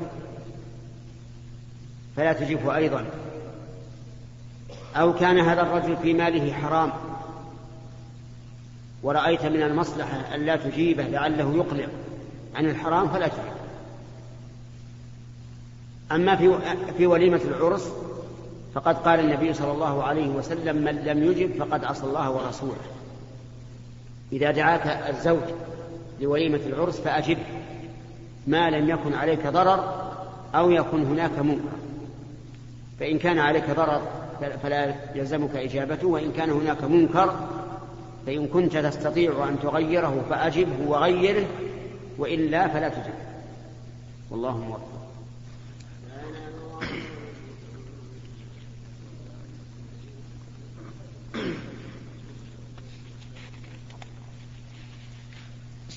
فلا 2.15 2.33
تجبه 2.33 2.75
أيضا. 2.75 3.05
أو 4.95 5.13
كان 5.13 5.39
هذا 5.39 5.61
الرجل 5.61 5.97
في 5.97 6.13
ماله 6.13 6.53
حرام. 6.53 6.91
ورأيت 9.03 9.45
من 9.45 9.61
المصلحة 9.61 10.35
أن 10.35 10.45
لا 10.45 10.55
تجيبه 10.55 11.03
لعله 11.03 11.55
يقلع 11.55 11.87
عن 12.55 12.65
الحرام 12.65 13.09
فلا 13.09 13.27
تجيبه. 13.27 13.57
أما 16.11 16.35
في 16.35 16.59
في 16.97 17.07
وليمة 17.07 17.41
العرس 17.45 17.91
فقد 18.73 18.97
قال 18.97 19.19
النبي 19.19 19.53
صلى 19.53 19.71
الله 19.71 20.03
عليه 20.03 20.27
وسلم 20.27 20.75
من 20.75 20.95
لم 20.95 21.23
يجب 21.23 21.63
فقد 21.63 21.85
عصى 21.85 22.03
الله 22.03 22.31
ورسوله. 22.31 22.77
إذا 24.31 24.51
دعاك 24.51 24.87
الزوج 25.09 25.43
لوليمة 26.21 26.59
العرس 26.65 26.99
فأجب 26.99 27.37
ما 28.47 28.69
لم 28.69 28.89
يكن 28.89 29.13
عليك 29.13 29.47
ضرر 29.47 30.09
أو 30.55 30.71
يكن 30.71 31.05
هناك 31.05 31.39
منكر. 31.39 31.77
فإن 32.99 33.19
كان 33.19 33.39
عليك 33.39 33.69
ضرر 33.69 34.01
فلا 34.63 34.95
يلزمك 35.15 35.55
إجابته 35.55 36.07
وإن 36.07 36.31
كان 36.31 36.49
هناك 36.49 36.83
منكر 36.83 37.35
فإن 38.25 38.47
كنت 38.47 38.77
تستطيع 38.77 39.49
أن 39.49 39.59
تغيره 39.59 40.25
فأجبه 40.29 40.87
وغيره 40.87 41.45
وإلا 42.17 42.67
فلا 42.67 42.89
تجب. 42.89 43.13
والله 44.31 44.57
موفق. 44.57 44.96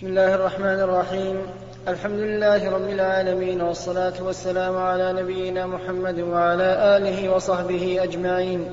بسم 0.00 0.08
الله 0.08 0.34
الرحمن 0.34 0.80
الرحيم. 0.80 1.36
الحمد 1.88 2.18
لله 2.18 2.70
رب 2.70 2.88
العالمين 2.88 3.60
والصلاة 3.60 4.12
والسلام 4.22 4.78
على 4.78 5.12
نبينا 5.12 5.66
محمد 5.66 6.20
وعلى 6.20 6.96
آله 6.96 7.28
وصحبه 7.28 7.98
أجمعين. 8.02 8.70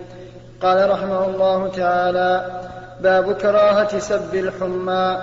قال 0.61 0.89
رحمه 0.89 1.25
الله 1.25 1.67
تعالى 1.67 2.45
باب 3.01 3.33
كراهة 3.33 3.99
سب 3.99 4.35
الحمى. 4.35 5.17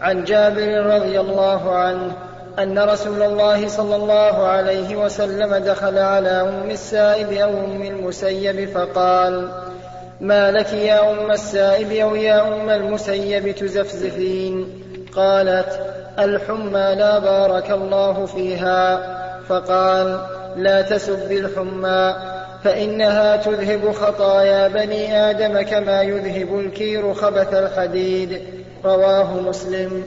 عن 0.00 0.24
جابر 0.24 0.96
رضي 0.96 1.20
الله 1.20 1.74
عنه 1.74 2.12
أن 2.58 2.78
رسول 2.78 3.22
الله 3.22 3.68
صلى 3.68 3.96
الله 3.96 4.46
عليه 4.46 4.96
وسلم 4.96 5.56
دخل 5.56 5.98
على 5.98 6.30
أم 6.30 6.70
السائب 6.70 7.32
أو 7.32 7.50
أم 7.50 7.82
المسيب 7.82 8.68
فقال 8.68 9.48
ما 10.20 10.50
لك 10.50 10.72
يا 10.72 11.10
أم 11.10 11.30
السائب 11.30 11.92
أو 11.92 12.14
يا 12.14 12.48
أم 12.48 12.70
المسيب 12.70 13.54
تزفزفين؟ 13.54 14.83
قالت 15.16 15.94
الحمى 16.18 16.94
لا 16.98 17.18
بارك 17.18 17.70
الله 17.70 18.26
فيها. 18.26 19.14
فقال 19.48 20.26
لا 20.56 20.82
تسب 20.82 21.32
الحمى 21.32 22.14
فإنها 22.64 23.36
تذهب 23.36 23.92
خطايا 23.92 24.68
بني 24.68 25.30
آدم 25.30 25.62
كما 25.62 26.02
يذهب 26.02 26.58
الكير 26.58 27.14
خبث 27.14 27.54
الحديد. 27.54 28.42
رواه 28.84 29.40
مسلم. 29.40 30.04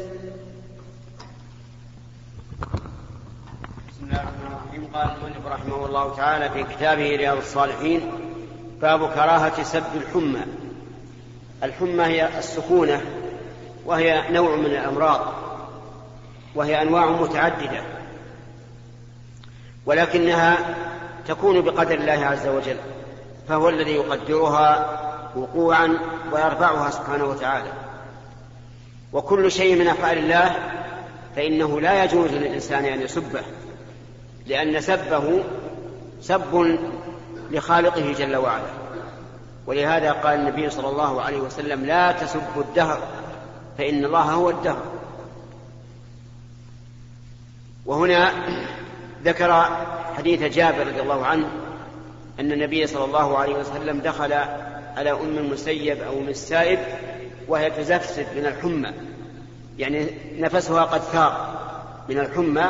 قال 4.93 5.09
المؤلف 5.15 5.47
رحمه 5.47 5.85
الله 5.85 6.15
تعالى 6.15 6.49
في 6.49 6.63
كتابه 6.63 7.15
رياض 7.15 7.37
الصالحين 7.37 8.11
باب 8.81 8.99
كراهة 8.99 9.63
سب 9.63 9.83
الحمى. 9.95 10.39
الحمى 11.63 12.03
هي 12.03 12.39
السكونة 12.39 13.01
وهي 13.87 14.23
نوع 14.31 14.55
من 14.55 14.65
الأمراض 14.65 15.21
وهي 16.55 16.81
أنواع 16.81 17.05
متعددة 17.05 17.81
ولكنها 19.85 20.57
تكون 21.27 21.61
بقدر 21.61 21.95
الله 21.95 22.25
عز 22.25 22.47
وجل 22.47 22.77
فهو 23.49 23.69
الذي 23.69 23.91
يقدرها 23.91 24.99
وقوعا 25.35 25.97
ويرفعها 26.31 26.89
سبحانه 26.89 27.25
وتعالى. 27.25 27.71
وكل 29.13 29.51
شيء 29.51 29.75
من 29.75 29.87
أفعال 29.87 30.17
الله 30.17 30.55
فإنه 31.35 31.81
لا 31.81 32.03
يجوز 32.03 32.31
للإنسان 32.31 32.85
أن 32.85 33.01
يسبه 33.01 33.41
لأن 34.45 34.81
سبه 34.81 35.43
سب 36.21 36.77
لخالقه 37.51 38.13
جل 38.13 38.35
وعلا. 38.35 38.77
ولهذا 39.67 40.11
قال 40.11 40.39
النبي 40.39 40.69
صلى 40.69 40.89
الله 40.89 41.21
عليه 41.21 41.39
وسلم 41.39 41.85
لا 41.85 42.11
تسبوا 42.11 42.63
الدهر 42.63 42.99
فإن 43.77 44.05
الله 44.05 44.21
هو 44.21 44.49
الدهر. 44.49 44.83
وهنا 47.85 48.31
ذكر 49.23 49.63
حديث 50.17 50.43
جابر 50.43 50.87
رضي 50.87 51.01
الله 51.01 51.25
عنه 51.25 51.47
أن 52.39 52.51
النبي 52.51 52.87
صلى 52.87 53.05
الله 53.05 53.37
عليه 53.37 53.55
وسلم 53.55 53.99
دخل 53.99 54.33
على 54.97 55.11
أم 55.11 55.37
المسيب 55.37 55.97
أو 55.97 56.19
أم 56.19 56.29
السائب 56.29 56.79
وهي 57.47 57.71
تزفزف 57.71 58.33
من 58.35 58.45
الحمى. 58.45 58.93
يعني 59.77 60.07
نفسها 60.37 60.83
قد 60.83 61.01
ثار 61.01 61.57
من 62.09 62.19
الحمى 62.19 62.65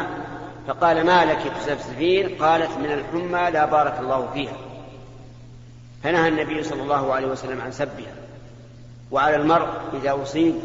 فقال 0.68 1.06
ما 1.06 1.26
لك 1.26 1.54
تزفزفين؟ 1.60 2.44
قالت 2.44 2.78
من 2.78 2.92
الحمى 2.92 3.52
لا 3.52 3.66
بارك 3.66 4.00
الله 4.00 4.30
فيها. 4.34 4.58
فنهى 6.04 6.28
النبي 6.28 6.64
صلى 6.64 6.82
الله 6.82 7.14
عليه 7.14 7.28
وسلم 7.28 7.62
عن 7.62 7.72
سبها. 7.72 8.16
وعلى 9.12 9.36
المرء 9.36 9.68
إذا 9.94 10.24
أصيب 10.24 10.56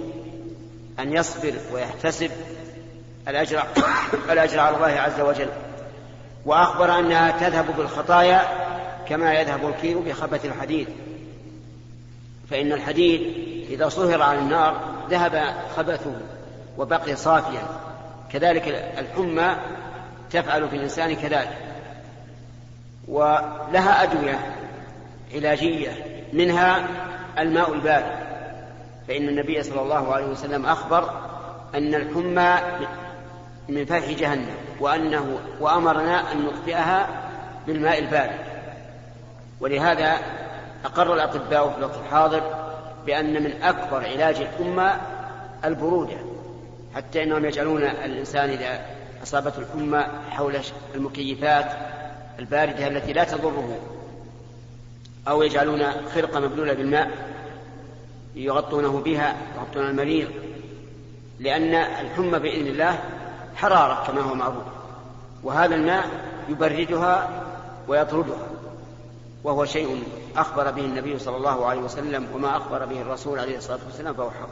أن 0.99 1.13
يصبر 1.13 1.53
ويحتسب. 1.73 2.31
الأجر 3.29 3.63
الأجر 4.31 4.61
على 4.61 4.77
الله 4.77 5.01
عز 5.01 5.21
وجل. 5.21 5.49
وأخبر 6.47 6.99
أنها 6.99 7.31
تذهب 7.31 7.77
بالخطايا 7.77 8.43
كما 9.09 9.35
يذهب 9.35 9.69
الكير 9.69 9.99
بخبث 9.99 10.45
الحديد. 10.45 10.89
فإن 12.51 12.73
الحديد 12.73 13.21
إذا 13.71 13.89
صهر 13.89 14.23
على 14.23 14.39
النار 14.39 14.81
ذهب 15.11 15.55
خبثه 15.77 16.15
وبقي 16.79 17.17
صافيا. 17.17 17.63
كذلك 18.33 18.69
الحمى 18.99 19.57
تفعل 20.31 20.69
في 20.69 20.77
الإنسان 20.77 21.15
كذلك. 21.15 21.59
ولها 23.09 24.03
أدوية 24.03 24.57
علاجية 25.35 26.07
منها 26.33 26.89
الماء 27.39 27.73
البارد. 27.73 28.32
فإن 29.09 29.29
النبي 29.29 29.63
صلى 29.63 29.83
الله 29.83 30.15
عليه 30.15 30.27
وسلم 30.27 30.67
أخبر 30.67 31.11
أن 31.75 31.95
الحمى 31.95 32.57
من 33.69 33.85
فيح 33.85 34.11
جهنم 34.11 34.55
وأنه 34.81 35.39
وأمرنا 35.61 36.33
أن 36.33 36.45
نطفئها 36.45 37.09
بالماء 37.67 37.99
البارد. 37.99 38.39
ولهذا 39.61 40.19
أقر 40.85 41.15
الأطباء 41.15 41.71
في 41.71 41.79
الوقت 41.79 41.99
الحاضر 42.07 42.43
بأن 43.07 43.43
من 43.43 43.63
أكبر 43.63 44.05
علاج 44.05 44.37
الحمى 44.37 44.93
البرودة 45.65 46.17
حتى 46.95 47.23
أنهم 47.23 47.45
يجعلون 47.45 47.83
الإنسان 47.83 48.51
إذا 48.51 48.81
أصابته 49.23 49.59
الحمى 49.59 50.05
حول 50.31 50.57
المكيفات 50.95 51.73
الباردة 52.39 52.87
التي 52.87 53.13
لا 53.13 53.25
تضره 53.25 53.79
أو 55.29 55.43
يجعلون 55.43 55.83
خرقة 56.15 56.41
مبلولة 56.41 56.73
بالماء 56.73 57.11
يغطونه 58.35 59.01
بها 59.01 59.37
يغطون 59.57 59.87
المريض 59.87 60.29
لأن 61.41 61.75
الحمى 61.75 62.39
بإذن 62.39 62.67
الله 62.67 62.99
حرارة 63.57 64.07
كما 64.07 64.21
هو 64.21 64.35
معروف 64.35 64.65
وهذا 65.43 65.75
الماء 65.75 66.05
يبردها 66.49 67.43
ويطردها 67.89 68.47
وهو 69.45 69.65
شيء 69.65 70.03
أخبر 70.37 70.71
به 70.71 70.85
النبي 70.85 71.19
صلى 71.19 71.37
الله 71.37 71.67
عليه 71.67 71.81
وسلم 71.81 72.27
وما 72.35 72.57
أخبر 72.57 72.85
به 72.85 73.01
الرسول 73.01 73.39
عليه 73.39 73.57
الصلاة 73.59 73.79
والسلام 73.87 74.15
فهو 74.15 74.31
حق. 74.31 74.49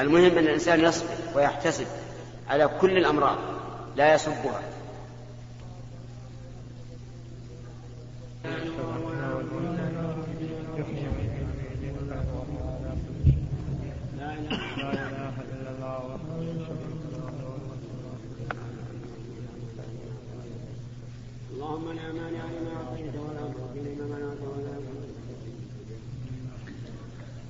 المهم 0.00 0.38
أن 0.38 0.38
الإنسان 0.38 0.80
يصبر 0.80 1.08
ويحتسب 1.34 1.86
على 2.48 2.70
كل 2.80 2.96
الأمراض 2.96 3.36
لا 3.96 4.14
يسبها. 4.14 4.62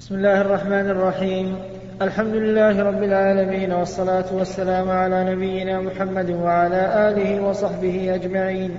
بسم 0.00 0.14
الله 0.14 0.40
الرحمن 0.40 0.90
الرحيم. 0.90 1.56
الحمد 2.02 2.34
لله 2.34 2.82
رب 2.82 3.02
العالمين 3.02 3.72
والصلاة 3.72 4.24
والسلام 4.32 4.90
على 4.90 5.34
نبينا 5.34 5.80
محمد 5.80 6.30
وعلى 6.30 7.08
آله 7.08 7.40
وصحبه 7.42 8.14
أجمعين. 8.14 8.76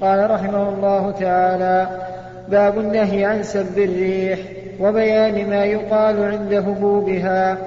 قال 0.00 0.30
رحمه 0.30 0.68
الله 0.68 1.10
تعالى 1.10 1.86
باب 2.48 2.78
النهي 2.78 3.24
عن 3.24 3.42
سب 3.42 3.78
الريح 3.78 4.38
وبيان 4.80 5.50
ما 5.50 5.64
يقال 5.64 6.24
عند 6.24 6.52
هبوبها. 6.52 7.58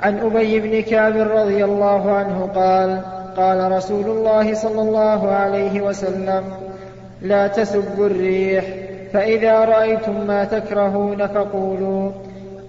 عن 0.00 0.18
أبي 0.18 0.60
بن 0.60 0.82
كعب 0.82 1.16
رضي 1.16 1.64
الله 1.64 2.10
عنه 2.10 2.46
قال 2.54 3.00
قال 3.36 3.72
رسول 3.72 4.04
الله 4.04 4.54
صلى 4.54 4.82
الله 4.82 5.30
عليه 5.30 5.80
وسلم 5.80 6.44
لا 7.22 7.46
تسبوا 7.46 8.06
الريح 8.06 8.64
فإذا 9.12 9.64
رأيتم 9.64 10.26
ما 10.26 10.44
تكرهون 10.44 11.26
فقولوا 11.26 12.10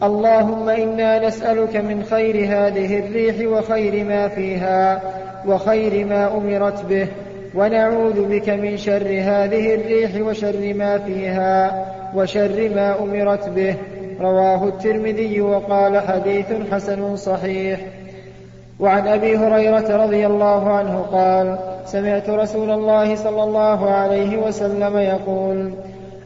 اللهم 0.04 0.70
إنا 0.70 1.28
نسألك 1.28 1.76
من 1.76 2.04
خير 2.04 2.36
هذه 2.36 3.00
الريح 3.00 3.48
وخير 3.48 4.06
ما 4.06 4.28
فيها 4.28 5.02
وخير 5.48 6.06
ما 6.06 6.38
أمرت 6.38 6.86
به 6.86 7.08
ونعوذ 7.56 8.26
بك 8.26 8.50
من 8.50 8.78
شر 8.78 9.08
هذه 9.08 9.76
الريح 9.76 10.28
وشر 10.28 10.74
ما 10.74 10.98
فيها 10.98 11.86
وشر 12.16 12.70
ما 12.76 13.00
أمرت 13.04 13.50
به. 13.50 13.76
رواه 14.22 14.68
الترمذي 14.68 15.42
وقال 15.42 16.00
حديث 16.00 16.46
حسن 16.72 17.16
صحيح. 17.16 17.80
وعن 18.84 19.08
أبي 19.08 19.38
هريرة 19.38 20.04
رضي 20.04 20.26
الله 20.26 20.70
عنه 20.70 21.06
قال 21.12 21.58
سمعت 21.86 22.30
رسول 22.30 22.72
الله 22.72 23.16
صلى 23.16 23.44
الله 23.44 23.90
عليه 23.90 24.38
وسلم 24.38 24.98
يقول 24.98 25.74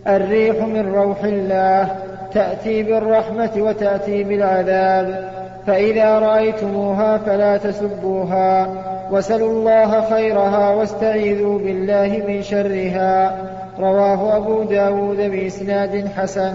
الريح 0.08 0.66
من 0.66 0.94
روح 0.94 1.24
الله 1.24 1.96
تأتي 2.34 2.84
بالرحمة 2.84 3.52
وتأتي 3.58 4.24
بالعذاب 4.24 5.30
فإذا 5.68 6.20
رأيتموها 6.20 7.18
فلا 7.18 7.58
تسبوها 7.58 8.68
وسلوا 9.12 9.52
الله 9.52 10.10
خيرها 10.10 10.70
واستعيذوا 10.70 11.60
بالله 11.60 12.24
من 12.28 12.44
شرها. 12.44 13.38
رواه 13.80 14.38
أبو 14.38 14.64
داود 14.64 15.18
بإسناد 15.18 16.08
حسن. 16.18 16.54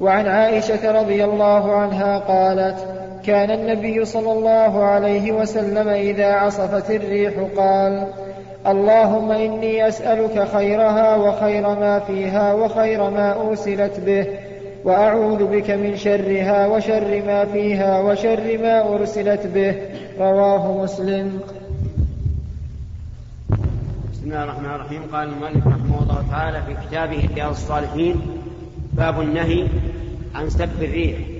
وعن 0.00 0.26
عائشة 0.26 1.00
رضي 1.00 1.24
الله 1.24 1.72
عنها 1.72 2.18
قالت 2.18 2.93
كان 3.26 3.50
النبي 3.50 4.04
صلى 4.04 4.32
الله 4.32 4.84
عليه 4.84 5.32
وسلم 5.32 5.88
إذا 5.88 6.32
عصفت 6.32 6.90
الريح 6.90 7.34
قال 7.56 8.06
اللهم 8.66 9.30
إني 9.30 9.88
أسألك 9.88 10.48
خيرها 10.48 11.16
وخير 11.16 11.62
ما 11.62 11.98
فيها 11.98 12.54
وخير 12.54 13.10
ما 13.10 13.48
أرسلت 13.48 14.00
به 14.00 14.26
وأعوذ 14.84 15.44
بك 15.44 15.70
من 15.70 15.96
شرها 15.96 16.66
وشر 16.66 17.22
ما 17.26 17.44
فيها 17.44 18.00
وشر 18.00 18.58
ما 18.62 18.94
أرسلت 18.94 19.46
به. 19.46 19.74
رواه 20.18 20.82
مسلم. 20.82 21.40
بسم 24.12 24.24
الله 24.24 24.44
الرحمن 24.44 24.74
الرحيم. 24.74 25.02
قال 25.12 25.28
المؤلف 25.28 25.66
رحمه 25.66 26.02
الله 26.02 26.24
تعالى 26.30 26.62
في 26.62 26.74
كتابه 26.88 27.28
رياض 27.34 27.50
الصالحين 27.50 28.16
باب 28.92 29.20
النهي 29.20 29.68
عن 30.34 30.50
سب 30.50 30.82
الريح. 30.82 31.33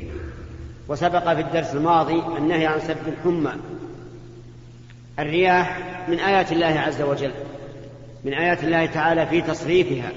وسبق 0.89 1.35
في 1.35 1.41
الدرس 1.41 1.75
الماضي 1.75 2.23
النهي 2.39 2.67
عن 2.67 2.81
سب 2.81 3.09
الحمى. 3.09 3.53
الرياح 5.19 5.79
من 6.09 6.19
آيات 6.19 6.53
الله 6.53 6.81
عز 6.81 7.03
وجل 7.03 7.33
من 8.25 8.35
آيات 8.35 8.65
الله 8.65 8.87
تعالى 8.87 9.27
في 9.27 9.41
تصريفها 9.41 10.11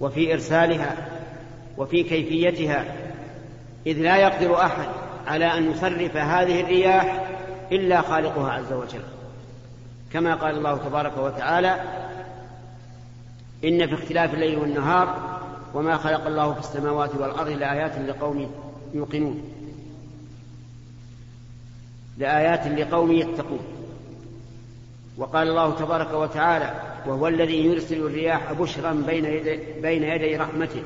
وفي 0.00 0.32
إرسالها 0.32 0.96
وفي 1.78 2.02
كيفيتها. 2.02 2.84
إذ 3.86 3.98
لا 3.98 4.16
يقدر 4.16 4.60
أحد 4.60 4.88
على 5.26 5.44
أن 5.44 5.70
يصرف 5.70 6.16
هذه 6.16 6.60
الرياح 6.60 7.28
إلا 7.72 8.00
خالقها 8.00 8.52
عز 8.52 8.72
وجل. 8.72 9.02
كما 10.12 10.34
قال 10.34 10.56
الله 10.56 10.76
تبارك 10.76 11.18
وتعالى 11.18 11.80
إن 13.64 13.86
في 13.86 13.94
اختلاف 13.94 14.34
الليل 14.34 14.58
والنهار 14.58 15.38
وما 15.74 15.96
خلق 15.96 16.26
الله 16.26 16.52
في 16.52 16.60
السماوات 16.60 17.14
والأرض 17.14 17.48
لآيات 17.48 17.98
لقوم 17.98 18.50
يوقنون. 18.94 19.42
لآيات 22.18 22.66
لقوم 22.66 23.12
يتقون. 23.12 23.60
وقال 25.18 25.48
الله 25.48 25.74
تبارك 25.74 26.12
وتعالى 26.14 26.74
وهو 27.06 27.28
الذي 27.28 27.64
يرسل 27.64 27.96
الرياح 27.96 28.52
بشرا 28.52 28.92
بين 29.06 29.24
يدي, 29.24 29.58
بين 29.82 30.02
يدي 30.02 30.36
رحمته. 30.36 30.82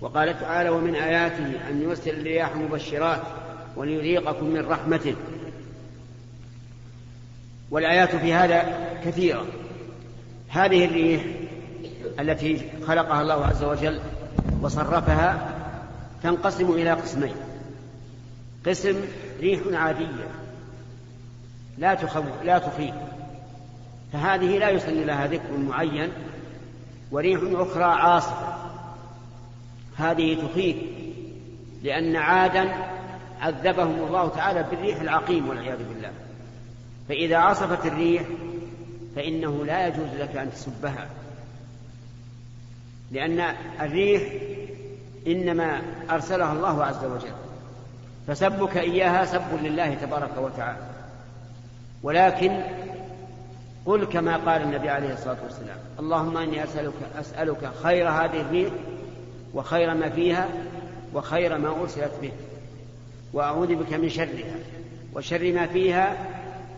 وقال 0.00 0.40
تعالى 0.40 0.70
ومن 0.70 0.94
آياته 0.94 1.70
أن 1.70 1.82
يرسل 1.82 2.10
الرياح 2.10 2.56
مبشرات 2.56 3.22
وليذيقكم 3.76 4.46
من 4.46 4.66
رحمته. 4.66 5.14
والآيات 7.70 8.16
في 8.16 8.32
هذا 8.32 8.88
كثيرة. 9.04 9.46
هذه 10.48 10.84
الريح 10.84 11.22
التي 12.20 12.70
خلقها 12.86 13.22
الله 13.22 13.46
عز 13.46 13.64
وجل 13.64 14.00
وصرفها 14.62 15.54
تنقسم 16.22 16.70
إلى 16.70 16.90
قسمين. 16.92 17.34
قسم 18.68 19.04
ريح 19.40 19.60
عادية. 19.72 20.28
لا 21.78 21.94
تخوف 21.94 22.42
لا 22.44 22.58
تخيف. 22.58 22.94
فهذه 24.12 24.58
لا 24.58 24.70
يسن 24.70 25.06
لها 25.06 25.26
ذكر 25.26 25.56
معين 25.56 26.12
وريح 27.10 27.40
أخرى 27.44 27.84
عاصفة. 27.84 28.54
هذه 29.96 30.46
تخيف 30.46 30.76
لأن 31.82 32.16
عادا 32.16 32.74
عذبهم 33.40 34.06
الله 34.06 34.28
تعالى 34.28 34.62
بالريح 34.62 35.00
العقيم 35.00 35.48
والعياذ 35.48 35.78
بالله. 35.78 36.10
فإذا 37.08 37.36
عصفت 37.36 37.86
الريح 37.86 38.22
فإنه 39.16 39.64
لا 39.64 39.86
يجوز 39.86 40.14
لك 40.18 40.36
أن 40.36 40.52
تسبها. 40.52 41.08
لأن 43.10 43.40
الريح 43.80 44.22
إنما 45.26 45.82
أرسلها 46.10 46.52
الله 46.52 46.84
عز 46.84 47.04
وجل. 47.04 47.47
فسبك 48.28 48.76
إياها 48.76 49.24
سب 49.24 49.62
لله 49.62 49.94
تبارك 49.94 50.38
وتعالى. 50.38 50.86
ولكن 52.02 52.60
قل 53.86 54.04
كما 54.04 54.36
قال 54.36 54.62
النبي 54.62 54.90
عليه 54.90 55.12
الصلاة 55.12 55.36
والسلام 55.44 55.76
اللهم 55.98 56.36
إني 56.36 56.64
أسألك, 56.64 56.92
أسألك 57.20 57.70
خير 57.82 58.08
هذه 58.08 58.40
الريح 58.40 58.72
وخير 59.54 59.94
ما 59.94 60.10
فيها 60.10 60.48
وخير 61.14 61.58
ما 61.58 61.68
أرسلت 61.68 62.12
به 62.22 62.32
وأعوذ 63.32 63.74
بك 63.74 63.92
من 63.92 64.08
شرها 64.08 64.54
وشر 65.14 65.52
ما 65.52 65.66
فيها 65.66 66.16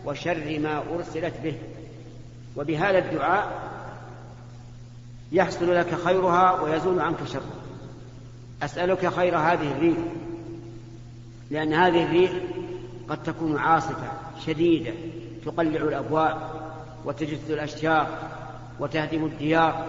وشر 0.05 0.59
ما 0.59 0.83
أرسلت 0.95 1.33
به. 1.43 1.53
وبهذا 2.57 2.97
الدعاء 2.97 3.51
يحصل 5.31 5.75
لك 5.75 5.95
خيرها 5.95 6.61
ويزول 6.61 6.99
عنك 6.99 7.17
شرها. 7.33 7.61
أسألك 8.63 9.07
خير 9.07 9.37
هذه 9.37 9.71
الريح 9.71 9.97
لأن 11.51 11.73
هذه 11.73 12.03
الريح 12.03 12.31
قد 13.09 13.23
تكون 13.23 13.57
عاصفة 13.57 14.11
شديدة 14.45 14.91
تقلع 15.45 15.81
الأبواب 15.81 16.37
وتجث 17.05 17.51
الأشجار 17.51 18.07
وتهدم 18.79 19.25
الديار. 19.25 19.85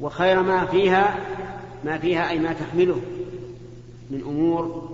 وخير 0.00 0.42
ما 0.42 0.66
فيها 0.66 1.16
ما 1.84 1.98
فيها 1.98 2.30
أي 2.30 2.38
ما 2.38 2.52
تحمله 2.52 3.00
من 4.10 4.20
أمور 4.20 4.88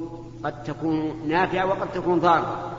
قد 0.45 0.63
تكون 0.63 1.23
نافعة 1.29 1.67
وقد 1.67 1.93
تكون 1.93 2.19
ضارة. 2.19 2.71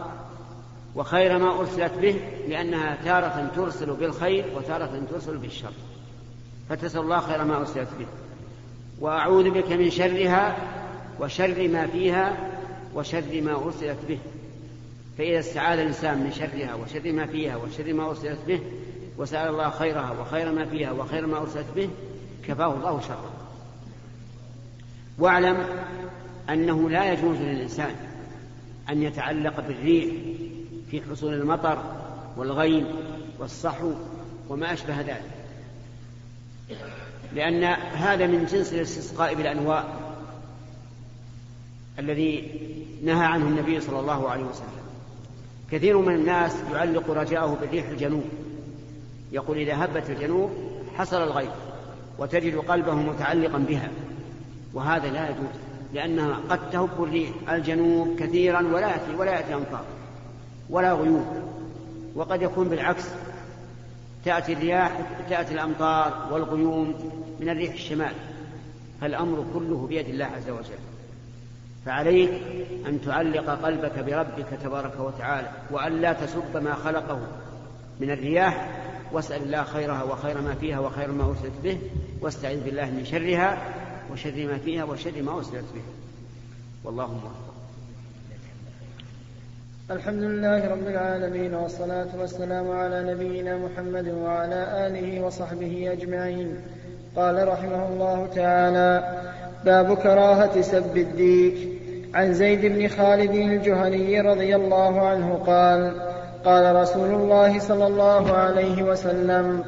وخير 0.96 1.38
ما 1.40 1.60
أرسلت 1.60 1.94
به 2.02 2.20
لأنها 2.48 2.98
تارة 3.06 3.52
ترسل 3.56 3.94
بالخير 3.94 4.46
وتارة 4.56 5.02
ترسل 5.12 5.38
بالشر. 5.38 5.72
فتسأل 6.70 7.02
الله 7.02 7.20
خير 7.20 7.44
ما 7.44 7.58
أرسلت 7.58 7.90
به. 8.00 8.06
وأعوذ 9.00 9.50
بك 9.50 9.72
من 9.72 9.90
شرها 9.90 10.56
وشر 11.20 11.68
ما 11.68 11.88
فيها 11.88 12.55
وشر 12.96 13.42
ما 13.42 13.56
أرسلت 13.56 13.98
به. 14.10 14.20
فإذا 15.18 15.40
استعاذ 15.40 15.80
الإنسان 15.80 16.18
من 16.18 16.32
شرها 16.32 16.76
وشر 16.76 17.12
ما 17.12 17.26
فيها 17.26 17.56
وشر 17.56 17.94
ما 17.94 18.10
أرسلت 18.10 18.40
به 18.48 18.60
وسأل 19.18 19.50
الله 19.50 19.70
خيرها 19.70 20.12
وخير 20.12 20.52
ما 20.52 20.66
فيها 20.66 20.92
وخير 20.92 21.28
ما 21.28 21.38
أرسلت 21.38 21.68
به 21.76 21.90
كفاه 22.48 22.74
الله 22.74 23.02
شرها 23.02 23.32
واعلم 25.20 25.68
أنه 26.50 26.90
لا 26.90 27.14
يجوز 27.14 27.38
للإنسان 27.38 27.96
أن 28.90 29.04
يتعلق 29.04 29.60
بالريح 29.60 30.14
في 30.92 31.02
حصول 31.02 31.34
المطر 31.34 31.84
والغيم 32.38 32.88
والصحو 33.40 33.94
وما 34.50 34.74
أشبه 34.74 35.02
ذلك. 35.02 35.32
لأن 37.34 37.64
هذا 37.94 38.28
من 38.28 38.46
جنس 38.46 38.74
الاستسقاء 38.74 39.36
بالأنواء 39.36 40.16
الذي 42.00 42.52
نهى 43.04 43.26
عنه 43.26 43.48
النبي 43.48 43.82
صلى 43.82 44.00
الله 44.00 44.30
عليه 44.30 44.44
وسلم. 44.44 44.86
كثير 45.72 45.98
من 45.98 46.16
الناس 46.16 46.56
يعلق 46.74 47.12
رجاءه 47.12 47.58
بالريح 47.62 47.90
الجنوب. 47.90 48.24
يقول 49.32 49.58
إذا 49.58 49.86
هبت 49.86 50.10
الجنوب 50.10 50.52
حصل 50.96 51.24
الغيث 51.24 51.50
وتجد 52.20 52.56
قلبه 52.56 52.96
متعلقا 52.96 53.58
بها. 53.58 53.90
وهذا 54.74 55.12
لا 55.12 55.30
يجوز 55.30 55.56
لأنها 55.94 56.40
قد 56.50 56.70
تهب 56.70 57.04
الريح 57.04 57.30
الجنوب 57.50 58.20
كثيرا 58.20 58.62
ولا 58.62 58.88
يأتي 58.88 59.16
ولا 59.18 59.32
يأتي 59.32 59.54
أمطار 59.54 59.86
ولا 60.70 60.94
غيوم 60.94 61.26
وقد 62.16 62.42
يكون 62.42 62.70
بالعكس 62.70 63.06
تأتي 64.26 64.54
الرياح 64.54 65.00
تأتي 65.30 65.54
الأمطار 65.54 66.28
والغيوم 66.32 66.94
من 67.40 67.50
الريح 67.50 67.74
الشمال. 67.74 68.14
فالأمر 69.02 69.46
كله 69.54 69.88
بيد 69.90 70.10
الله 70.10 70.26
عز 70.26 70.50
وجل. 70.50 70.95
فعليك 71.86 72.32
أن 72.88 73.02
تعلق 73.02 73.50
قلبك 73.50 74.00
بربك 74.00 74.48
تبارك 74.64 75.00
وتعالى 75.00 75.48
وأن 75.72 76.02
لا 76.02 76.14
تسب 76.14 76.58
ما 76.58 76.74
خلقه 76.74 77.20
من 78.00 78.12
الرياح 78.12 78.70
واسأل 79.12 79.44
الله 79.44 79.64
خيرها 79.64 80.04
وخير 80.04 80.42
ما 80.42 80.56
فيها 80.56 80.80
وخير 80.80 81.12
ما 81.12 81.24
أرسلت 81.24 81.54
به 81.64 81.78
واستعذ 82.22 82.64
بالله 82.64 82.86
من 82.86 83.06
شرها 83.06 83.58
وشر 84.12 84.48
ما 84.48 84.58
فيها 84.58 84.84
وشر 84.84 85.22
ما 85.22 85.32
أرسلت 85.32 85.66
به. 85.76 85.82
والله 86.84 87.08
موفق 87.08 87.56
الحمد 89.92 90.24
لله 90.24 90.70
رب 90.70 90.88
العالمين 90.88 91.54
والصلاة 91.54 92.08
والسلام 92.20 92.72
على 92.72 93.14
نبينا 93.14 93.58
محمد 93.58 94.08
وعلى 94.08 94.88
آله 94.88 95.22
وصحبه 95.22 95.92
أجمعين. 95.92 96.58
قال 97.16 97.48
رحمه 97.48 97.88
الله 97.88 98.28
تعالى 98.36 99.22
باب 99.66 99.98
كراهة 99.98 100.62
سب 100.62 100.98
الديك. 100.98 101.75
عن 102.16 102.34
زيد 102.34 102.66
بن 102.66 102.88
خالد 102.88 103.36
الجهني 103.36 104.22
رضي 104.22 104.56
الله 104.56 105.08
عنه 105.08 105.40
قال 105.48 105.92
قال 106.46 106.76
رسول 106.76 107.14
الله 107.14 107.60
صلى 107.60 107.88
الله 107.88 108.34
عليه 108.34 108.84
وسلم 108.84 109.64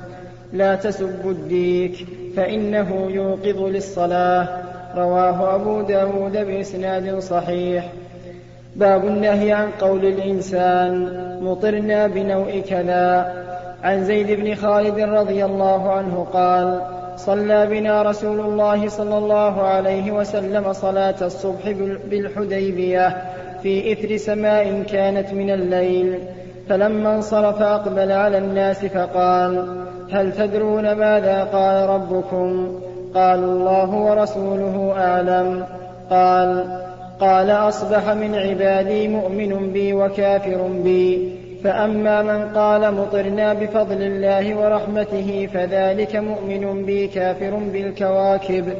لا 0.54 0.76
تسبوا 0.76 1.32
الديك 1.32 2.08
فإنه 2.36 3.08
يوقظ 3.10 3.62
للصلاة. 3.62 4.48
رواه 4.96 5.56
أبو 5.56 5.82
داود 5.82 6.32
بإسناد 6.32 7.20
صحيح. 7.20 7.92
باب 8.76 9.06
النهي 9.06 9.52
عن 9.52 9.70
قول 9.82 10.06
الإنسان 10.06 10.94
مطرنا 11.44 12.08
بنوء 12.08 12.64
كذا. 12.70 13.34
عن 13.84 14.04
زيد 14.04 14.32
بن 14.32 14.56
خالد 14.56 15.00
رضي 15.00 15.46
الله 15.46 15.92
عنه 15.92 16.28
قال 16.34 16.97
صلى 17.18 17.68
بنا 17.68 18.02
رسول 18.02 18.40
الله 18.40 18.88
صلى 18.88 19.18
الله 19.18 19.62
عليه 19.62 20.12
وسلم 20.12 20.74
صلاة 20.74 21.16
الصبح 21.22 21.72
بالحديبية 22.10 23.18
في 23.64 23.92
إثر 23.92 24.18
سماء 24.18 24.84
كانت 24.84 25.34
من 25.34 25.50
الليل. 25.50 26.20
فلما 26.70 27.16
انصرف 27.16 27.62
أقبل 27.62 28.12
على 28.12 28.38
الناس 28.38 28.86
فقال 28.86 29.84
هل 30.12 30.34
تدرون 30.34 30.92
ماذا 30.92 31.44
قال 31.44 31.90
ربكم؟ 31.90 32.80
قالوا 33.16 33.54
الله 33.54 33.96
ورسوله 33.96 34.94
أعلم 34.98 35.66
قال 36.10 36.80
قال 37.20 37.52
أصبح 37.52 38.10
من 38.10 38.36
عبادي 38.36 39.08
مؤمن 39.08 39.74
بي 39.74 39.94
وكافر 39.94 40.68
بي 40.84 41.32
فأما 41.68 42.22
من 42.22 42.58
قال 42.58 42.94
مطرنا 42.94 43.54
بفضل 43.54 44.02
الله 44.02 44.56
ورحمته 44.56 45.50
فذلك 45.54 46.16
مؤمن 46.16 46.86
بي 46.86 47.08
كافر 47.08 47.56
بالكواكب. 47.56 48.74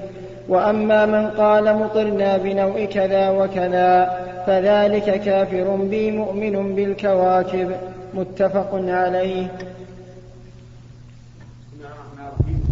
وأما 0.50 1.06
من 1.06 1.28
قال 1.28 1.78
مطرنا 1.78 2.38
بنوء 2.38 2.86
كذا 2.86 3.30
وكذا 3.30 3.92
فذلك 4.48 5.22
كافر 5.22 5.76
بي 5.76 6.12
مؤمن 6.12 6.76
بالكواكب. 6.76 7.76
متفق 8.14 8.70
عليه. 8.74 9.48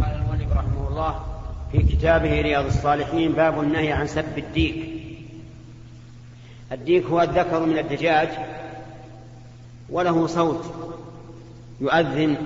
قال 0.01 0.13
المؤلف 0.15 0.51
رحمه 0.57 0.87
الله 0.89 1.15
في 1.71 1.77
كتابه 1.83 2.41
رياض 2.41 2.65
الصالحين 2.65 3.31
باب 3.31 3.59
النهي 3.59 3.91
عن 3.91 4.07
سب 4.07 4.37
الديك. 4.37 4.75
الديك 6.71 7.05
هو 7.05 7.21
الذكر 7.21 7.65
من 7.65 7.77
الدجاج 7.77 8.29
وله 9.89 10.27
صوت 10.27 10.65
يؤذن 11.81 12.37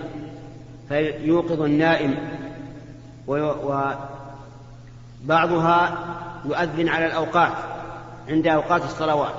فيوقظ 0.89 1.61
النائم. 1.61 2.15
وبعضها 5.27 6.07
يؤذن 6.45 6.89
على 6.89 7.05
الأوقات 7.05 7.53
عند 8.29 8.47
أوقات 8.47 8.83
الصلوات. 8.83 9.35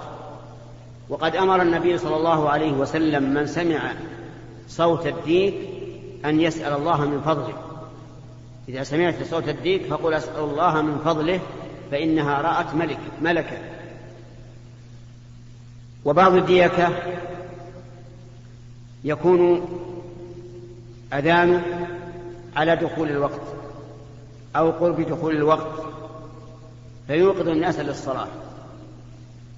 وقد 1.08 1.36
أمر 1.36 1.62
النبي 1.62 1.98
صلى 1.98 2.16
الله 2.16 2.50
عليه 2.50 2.72
وسلم 2.72 3.34
من 3.34 3.46
سمع 3.46 3.92
صوت 4.68 5.06
الديك 5.06 5.54
أن 6.24 6.40
يسأل 6.40 6.72
الله 6.72 7.04
من 7.06 7.20
فضله. 7.20 7.54
إذا 8.68 8.82
سمعت 8.82 9.22
صوت 9.30 9.48
الديك 9.48 9.86
فقل 9.86 10.14
أسأل 10.14 10.44
الله 10.44 10.82
من 10.82 10.98
فضله 11.04 11.40
فإنها 11.90 12.40
رأت 12.40 12.74
ملك 12.74 12.98
ملكا 13.22 13.58
وبعض 16.04 16.34
الديكة 16.34 16.88
يكون 19.04 19.68
أذان 21.12 21.62
على 22.56 22.76
دخول 22.76 23.08
الوقت 23.10 23.40
أو 24.56 24.70
قرب 24.70 25.00
دخول 25.00 25.36
الوقت 25.36 25.82
فيوقظ 27.06 27.48
الناس 27.48 27.78
للصلاة. 27.78 28.28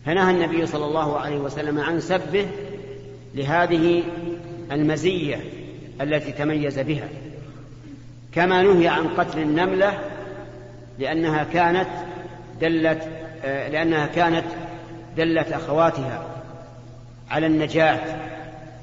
فنهى 0.06 0.30
النبي 0.30 0.66
صلى 0.66 0.84
الله 0.84 1.18
عليه 1.18 1.38
وسلم 1.38 1.80
عن 1.80 2.00
سبه 2.00 2.46
لهذه 3.34 4.02
المزية 4.72 5.40
التي 6.00 6.32
تميز 6.32 6.78
بها. 6.78 7.08
كما 8.32 8.62
نهي 8.62 8.88
عن 8.88 9.08
قتل 9.08 9.38
النملة 9.38 9.98
لأنها 10.98 11.44
كانت 11.44 11.88
دلت 12.60 13.08
لأنها 13.44 14.06
كانت 14.06 14.44
دلت 15.16 15.52
أخواتها 15.52 16.26
على 17.30 17.46
النجاة. 17.46 18.31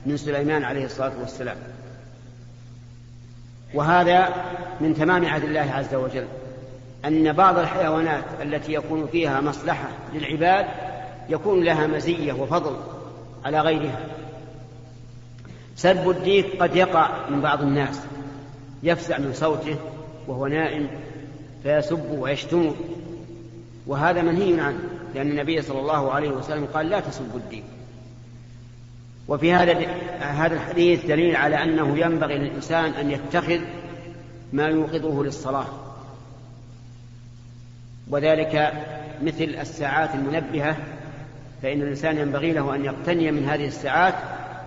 من 0.06 0.18
سليمان 0.18 0.64
عليه 0.64 0.86
الصلاة 0.86 1.12
والسلام. 1.20 1.58
وهذا 3.74 4.34
من 4.82 4.94
تمام 4.94 5.26
عهد 5.26 5.44
الله 5.44 5.72
عز 5.74 5.96
وجل. 5.96 6.26
أن 7.06 7.34
بعض 7.34 7.60
الحيوانات 7.60 8.24
التي 8.42 8.74
يكون 8.74 9.08
فيها 9.08 9.42
مصلحة 9.42 9.90
للعباد 10.14 10.66
يكون 11.30 11.64
لها 11.64 11.88
مزية 11.88 12.34
وفضل 12.34 12.78
على 13.46 13.62
غيرها. 13.62 14.00
سب 15.76 16.10
الديك 16.10 16.62
قد 16.62 16.76
يقع 16.76 17.30
من 17.30 17.42
بعض 17.42 17.62
الناس 17.62 18.02
يفزع 18.84 19.18
من 19.18 19.34
صوته 19.34 19.76
وهو 20.28 20.48
نائم 20.48 20.88
فيسب 21.64 22.12
ويشتم. 22.12 22.76
وهذا 23.88 24.22
منهي 24.22 24.60
عنه 24.60 24.80
لأن 25.16 25.30
النبي 25.30 25.62
صلى 25.62 25.80
الله 25.80 26.12
عليه 26.12 26.30
وسلم 26.30 26.66
قال 26.66 26.90
لا 26.90 27.00
تسبوا 27.00 27.40
الدين 27.40 27.64
وفي 29.30 29.54
هذا 29.54 29.74
هذا 30.20 30.56
الحديث 30.56 31.06
دليل 31.06 31.36
على 31.36 31.64
أنه 31.64 31.98
ينبغي 31.98 32.38
للإنسان 32.38 32.92
أن 32.92 33.12
يتخذ 33.12 33.60
ما 34.54 34.68
يوقظه 34.68 35.24
للصلاة. 35.24 35.68
وذلك 38.10 38.74
مثل 39.22 39.44
الساعات 39.44 40.16
المنبهة 40.16 40.78
فإن 41.62 41.82
الإنسان 41.82 42.18
ينبغي 42.18 42.52
له 42.52 42.76
أن 42.76 42.86
يقتني 42.86 43.32
من 43.32 43.46
هذه 43.46 43.68
الساعات 43.68 44.14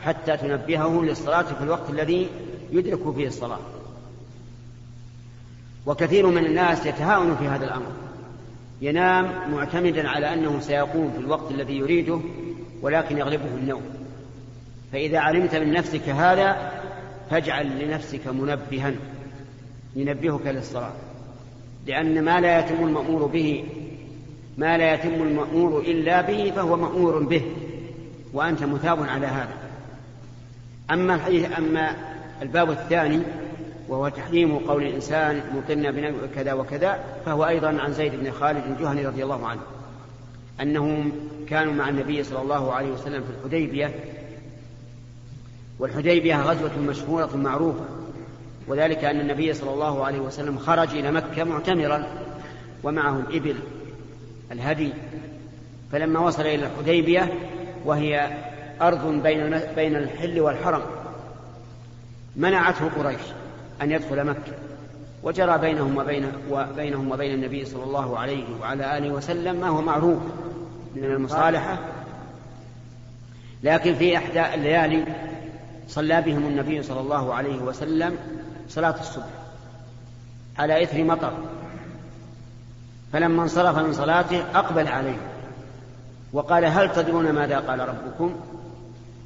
حتى 0.01 0.37
تنبهه 0.37 1.03
للصلاة 1.03 1.43
في 1.43 1.63
الوقت 1.63 1.91
الذي 1.91 2.29
يدرك 2.73 3.15
فيه 3.15 3.27
الصلاة. 3.27 3.61
وكثير 5.87 6.27
من 6.27 6.47
الناس 6.47 6.87
يتهاون 6.87 7.37
في 7.37 7.49
هذا 7.49 7.65
الأمر. 7.65 7.93
ينام 8.81 9.51
معتمدا 9.53 10.09
على 10.09 10.35
أنه 10.35 10.61
سيقوم 10.61 11.13
في 11.13 11.19
الوقت 11.19 11.51
الذي 11.51 11.77
يريده 11.77 12.21
ولكن 12.83 13.19
يغلبه 13.19 13.55
النوم. 13.59 14.02
فإذا 14.93 15.19
علمت 15.19 15.55
من 15.55 15.73
نفسك 15.73 16.09
هذا 16.09 16.73
فاجعل 17.31 17.85
لنفسك 17.85 18.29
منبها. 18.29 18.93
ينبهك 19.97 20.47
للصلاة. 20.47 20.93
لأن 21.87 22.25
ما 22.25 22.41
لا 22.41 22.59
يتم 22.59 22.85
المأمور 22.85 23.27
به 23.27 23.65
ما 24.59 24.79
لا 24.79 24.95
يتم 24.95 25.23
المأمور 25.23 25.81
إلا 25.81 26.21
به 26.21 26.53
فهو 26.57 26.77
مأمور 26.77 27.25
به 27.25 27.43
وأنت 28.33 28.63
مثاب 28.63 29.03
على 29.03 29.27
هذا. 29.27 29.55
أما 30.91 31.15
الحديث 31.15 31.59
أما 31.59 31.97
الباب 32.43 32.71
الثاني 32.71 33.21
وهو 33.89 34.09
تحريم 34.09 34.59
قول 34.59 34.83
الإنسان 34.83 35.41
مطلنا 35.55 35.91
بنبي 35.91 36.29
كذا 36.35 36.53
وكذا 36.53 37.05
فهو 37.27 37.47
أيضا 37.49 37.69
عن 37.69 37.93
زيد 37.93 38.15
بن 38.15 38.31
خالد 38.31 38.63
الجهني 38.67 39.07
رضي 39.07 39.25
الله 39.25 39.47
عنه. 39.47 39.61
أنهم 40.61 41.13
كانوا 41.49 41.73
مع 41.73 41.89
النبي 41.89 42.23
صلى 42.23 42.43
الله 42.43 42.73
عليه 42.73 42.93
وسلم 42.93 43.23
في 43.23 43.31
الحديبية 43.39 43.95
والحديبية 45.83 46.37
غزوة 46.37 46.79
مشهورة 46.79 47.37
معروفة 47.37 47.85
وذلك 48.69 49.05
أن 49.05 49.21
النبي 49.21 49.55
صلى 49.55 49.75
الله 49.75 50.05
عليه 50.05 50.21
وسلم 50.21 50.59
خرج 50.59 50.89
إلى 50.89 51.13
مكة 51.13 51.45
معتمرا 51.45 52.07
ومعه 52.83 53.19
الإبل 53.19 53.57
الهدي. 54.53 54.93
فلما 55.93 56.21
وصل 56.21 56.43
إلى 56.43 56.67
الحديبية 56.67 57.33
وهي 57.85 58.31
أرض 58.81 59.23
بين 59.23 59.61
بين 59.77 59.97
الحل 59.97 60.41
والحرم 60.41 60.83
منعته 62.37 62.89
قريش 62.89 63.21
أن 63.83 63.91
يدخل 63.91 64.25
مكة. 64.25 64.53
وجرى 65.23 65.59
بينهم 65.59 65.97
وبين 65.97 66.33
وبينهم 66.51 67.11
وبين 67.11 67.35
النبي 67.35 67.65
صلى 67.65 67.85
الله 67.85 68.19
عليه 68.19 68.45
وعلى 68.61 68.99
آله 68.99 69.11
وسلم 69.11 69.61
ما 69.61 69.69
هو 69.69 69.83
معروف 69.83 70.23
من 70.97 71.05
المصالحة. 71.05 71.79
لكن 73.63 73.95
في 73.95 74.17
إحدى 74.17 74.55
الليالي 74.55 75.05
صلى 75.89 76.23
بهم 76.23 76.47
النبي 76.47 76.83
صلى 76.83 77.01
الله 77.01 77.35
عليه 77.35 77.59
وسلم 77.63 78.19
صلاة 78.69 79.01
الصبح 79.01 79.27
على 80.59 80.83
إثر 80.83 81.05
مطر. 81.05 81.33
فلما 83.13 83.43
انصرف 83.43 83.79
من 83.79 83.93
صلاته 83.93 84.45
أقبل 84.55 84.89
عليه 84.89 85.17
وقال 86.33 86.65
هل 86.65 86.93
تدرون 86.93 87.31
ماذا 87.31 87.59
قال 87.59 87.89
ربكم؟ 87.89 88.41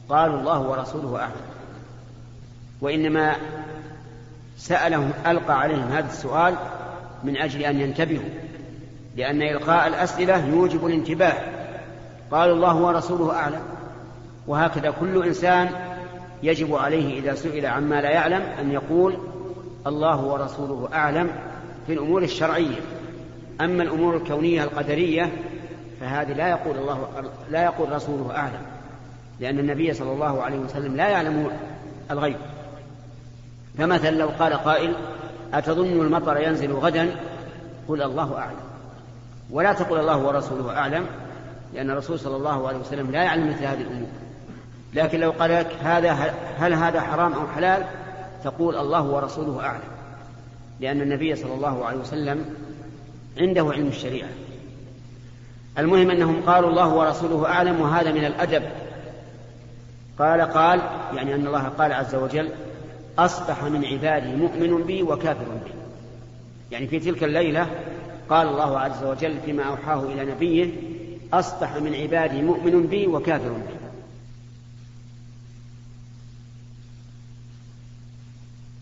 قالوا 0.09 0.41
الله 0.41 0.61
ورسوله 0.61 1.21
أعلم. 1.21 1.41
وإنما 2.81 3.37
سألهم 4.57 5.11
ألقى 5.27 5.61
عليهم 5.61 5.89
هذا 5.89 6.07
السؤال 6.07 6.55
من 7.25 7.37
أجل 7.37 7.61
أن 7.61 7.81
ينتبهوا 7.81 8.29
لأن 9.17 9.43
إلقاء 9.43 9.87
الأسئلة 9.87 10.47
يوجب 10.47 10.87
الانتباه. 10.87 11.35
قالوا 12.31 12.55
الله 12.55 12.77
ورسوله 12.77 13.35
أعلم. 13.35 13.63
وهكذا 14.47 14.91
كل 14.91 15.25
إنسان 15.25 15.86
يجب 16.43 16.75
عليه 16.75 17.21
إذا 17.21 17.35
سئل 17.35 17.67
عما 17.67 18.01
لا 18.01 18.11
يعلم 18.11 18.43
أن 18.43 18.73
يقول 18.73 19.17
الله 19.87 20.25
ورسوله 20.25 20.89
أعلم 20.93 21.31
في 21.87 21.93
الأمور 21.93 22.23
الشرعية. 22.23 22.81
أما 23.61 23.83
الأمور 23.83 24.17
الكونية 24.17 24.65
القدرية 24.65 25.33
فهذه 26.01 26.33
لا 26.33 26.49
يقول 26.49 26.79
الله 26.79 27.09
لا 27.51 27.65
يقول 27.65 27.93
رسوله 27.93 28.37
أعلم 28.37 28.63
لأن 29.41 29.59
النبي 29.59 29.95
صلى 29.95 30.13
الله 30.13 30.43
عليه 30.43 30.59
وسلم 30.59 30.97
لا 30.97 31.09
يعلم 31.09 31.51
الغيب. 32.11 32.37
فمثلا 33.79 34.11
لو 34.11 34.29
قال 34.29 34.53
قائل 34.53 34.95
أتظن 35.55 36.01
المطر 36.01 36.37
ينزل 36.41 36.73
غدا؟ 36.73 37.17
قل 37.89 38.03
الله 38.03 38.39
أعلم. 38.39 38.57
ولا 39.51 39.73
تقل 39.73 40.01
الله 40.01 40.27
ورسوله 40.27 40.77
أعلم 40.77 41.07
لأن 41.75 41.91
الرسول 41.91 42.19
صلى 42.19 42.37
الله 42.37 42.69
عليه 42.69 42.79
وسلم 42.79 43.11
لا 43.11 43.23
يعلم 43.23 43.49
مثل 43.49 43.65
هذه 43.65 43.81
الأمور. 43.81 44.09
لكن 44.95 45.21
لو 45.21 45.31
قال 45.31 45.51
لك 45.51 45.77
هذا 45.83 46.13
هل 46.59 46.75
هذا 46.75 47.01
حرام 47.01 47.33
أو 47.33 47.49
حلال؟ 47.49 47.87
تقول 48.45 48.77
الله 48.77 49.03
ورسوله 49.03 49.61
أعلم. 49.61 49.81
لأن 50.81 51.01
النبي 51.01 51.37
صلى 51.37 51.55
الله 51.55 51.85
عليه 51.85 51.99
وسلم 51.99 52.45
عنده 53.39 53.73
علم 53.73 53.87
الشريعة. 53.87 54.29
المهم 55.79 56.11
أنهم 56.11 56.43
قالوا 56.47 56.71
الله 56.71 56.95
ورسوله 56.95 57.47
أعلم 57.47 57.81
وهذا 57.81 58.13
من 58.13 58.25
الأدب. 58.25 58.63
قال 60.19 60.41
قال 60.41 60.81
يعني 61.15 61.35
أن 61.35 61.47
الله 61.47 61.63
قال 61.63 61.93
عز 61.93 62.15
وجل 62.15 62.51
أصبح 63.19 63.65
من 63.65 63.85
عبادي 63.85 64.37
مؤمن 64.37 64.83
بي 64.83 65.03
وكافر 65.03 65.45
بي. 65.65 65.71
يعني 66.73 66.87
في 66.87 66.99
تلك 66.99 67.25
الليلة 67.25 67.67
قال 68.29 68.49
الله 68.49 68.79
عز 68.79 69.05
وجل 69.05 69.41
فيما 69.45 69.63
أوحاه 69.63 70.03
إلى 70.03 70.25
نبيه 70.25 70.71
أصبح 71.33 71.77
من 71.77 71.95
عبادي 71.95 72.43
مؤمن 72.43 72.87
بي 72.87 73.07
وكافر 73.07 73.53
بي. 73.53 73.86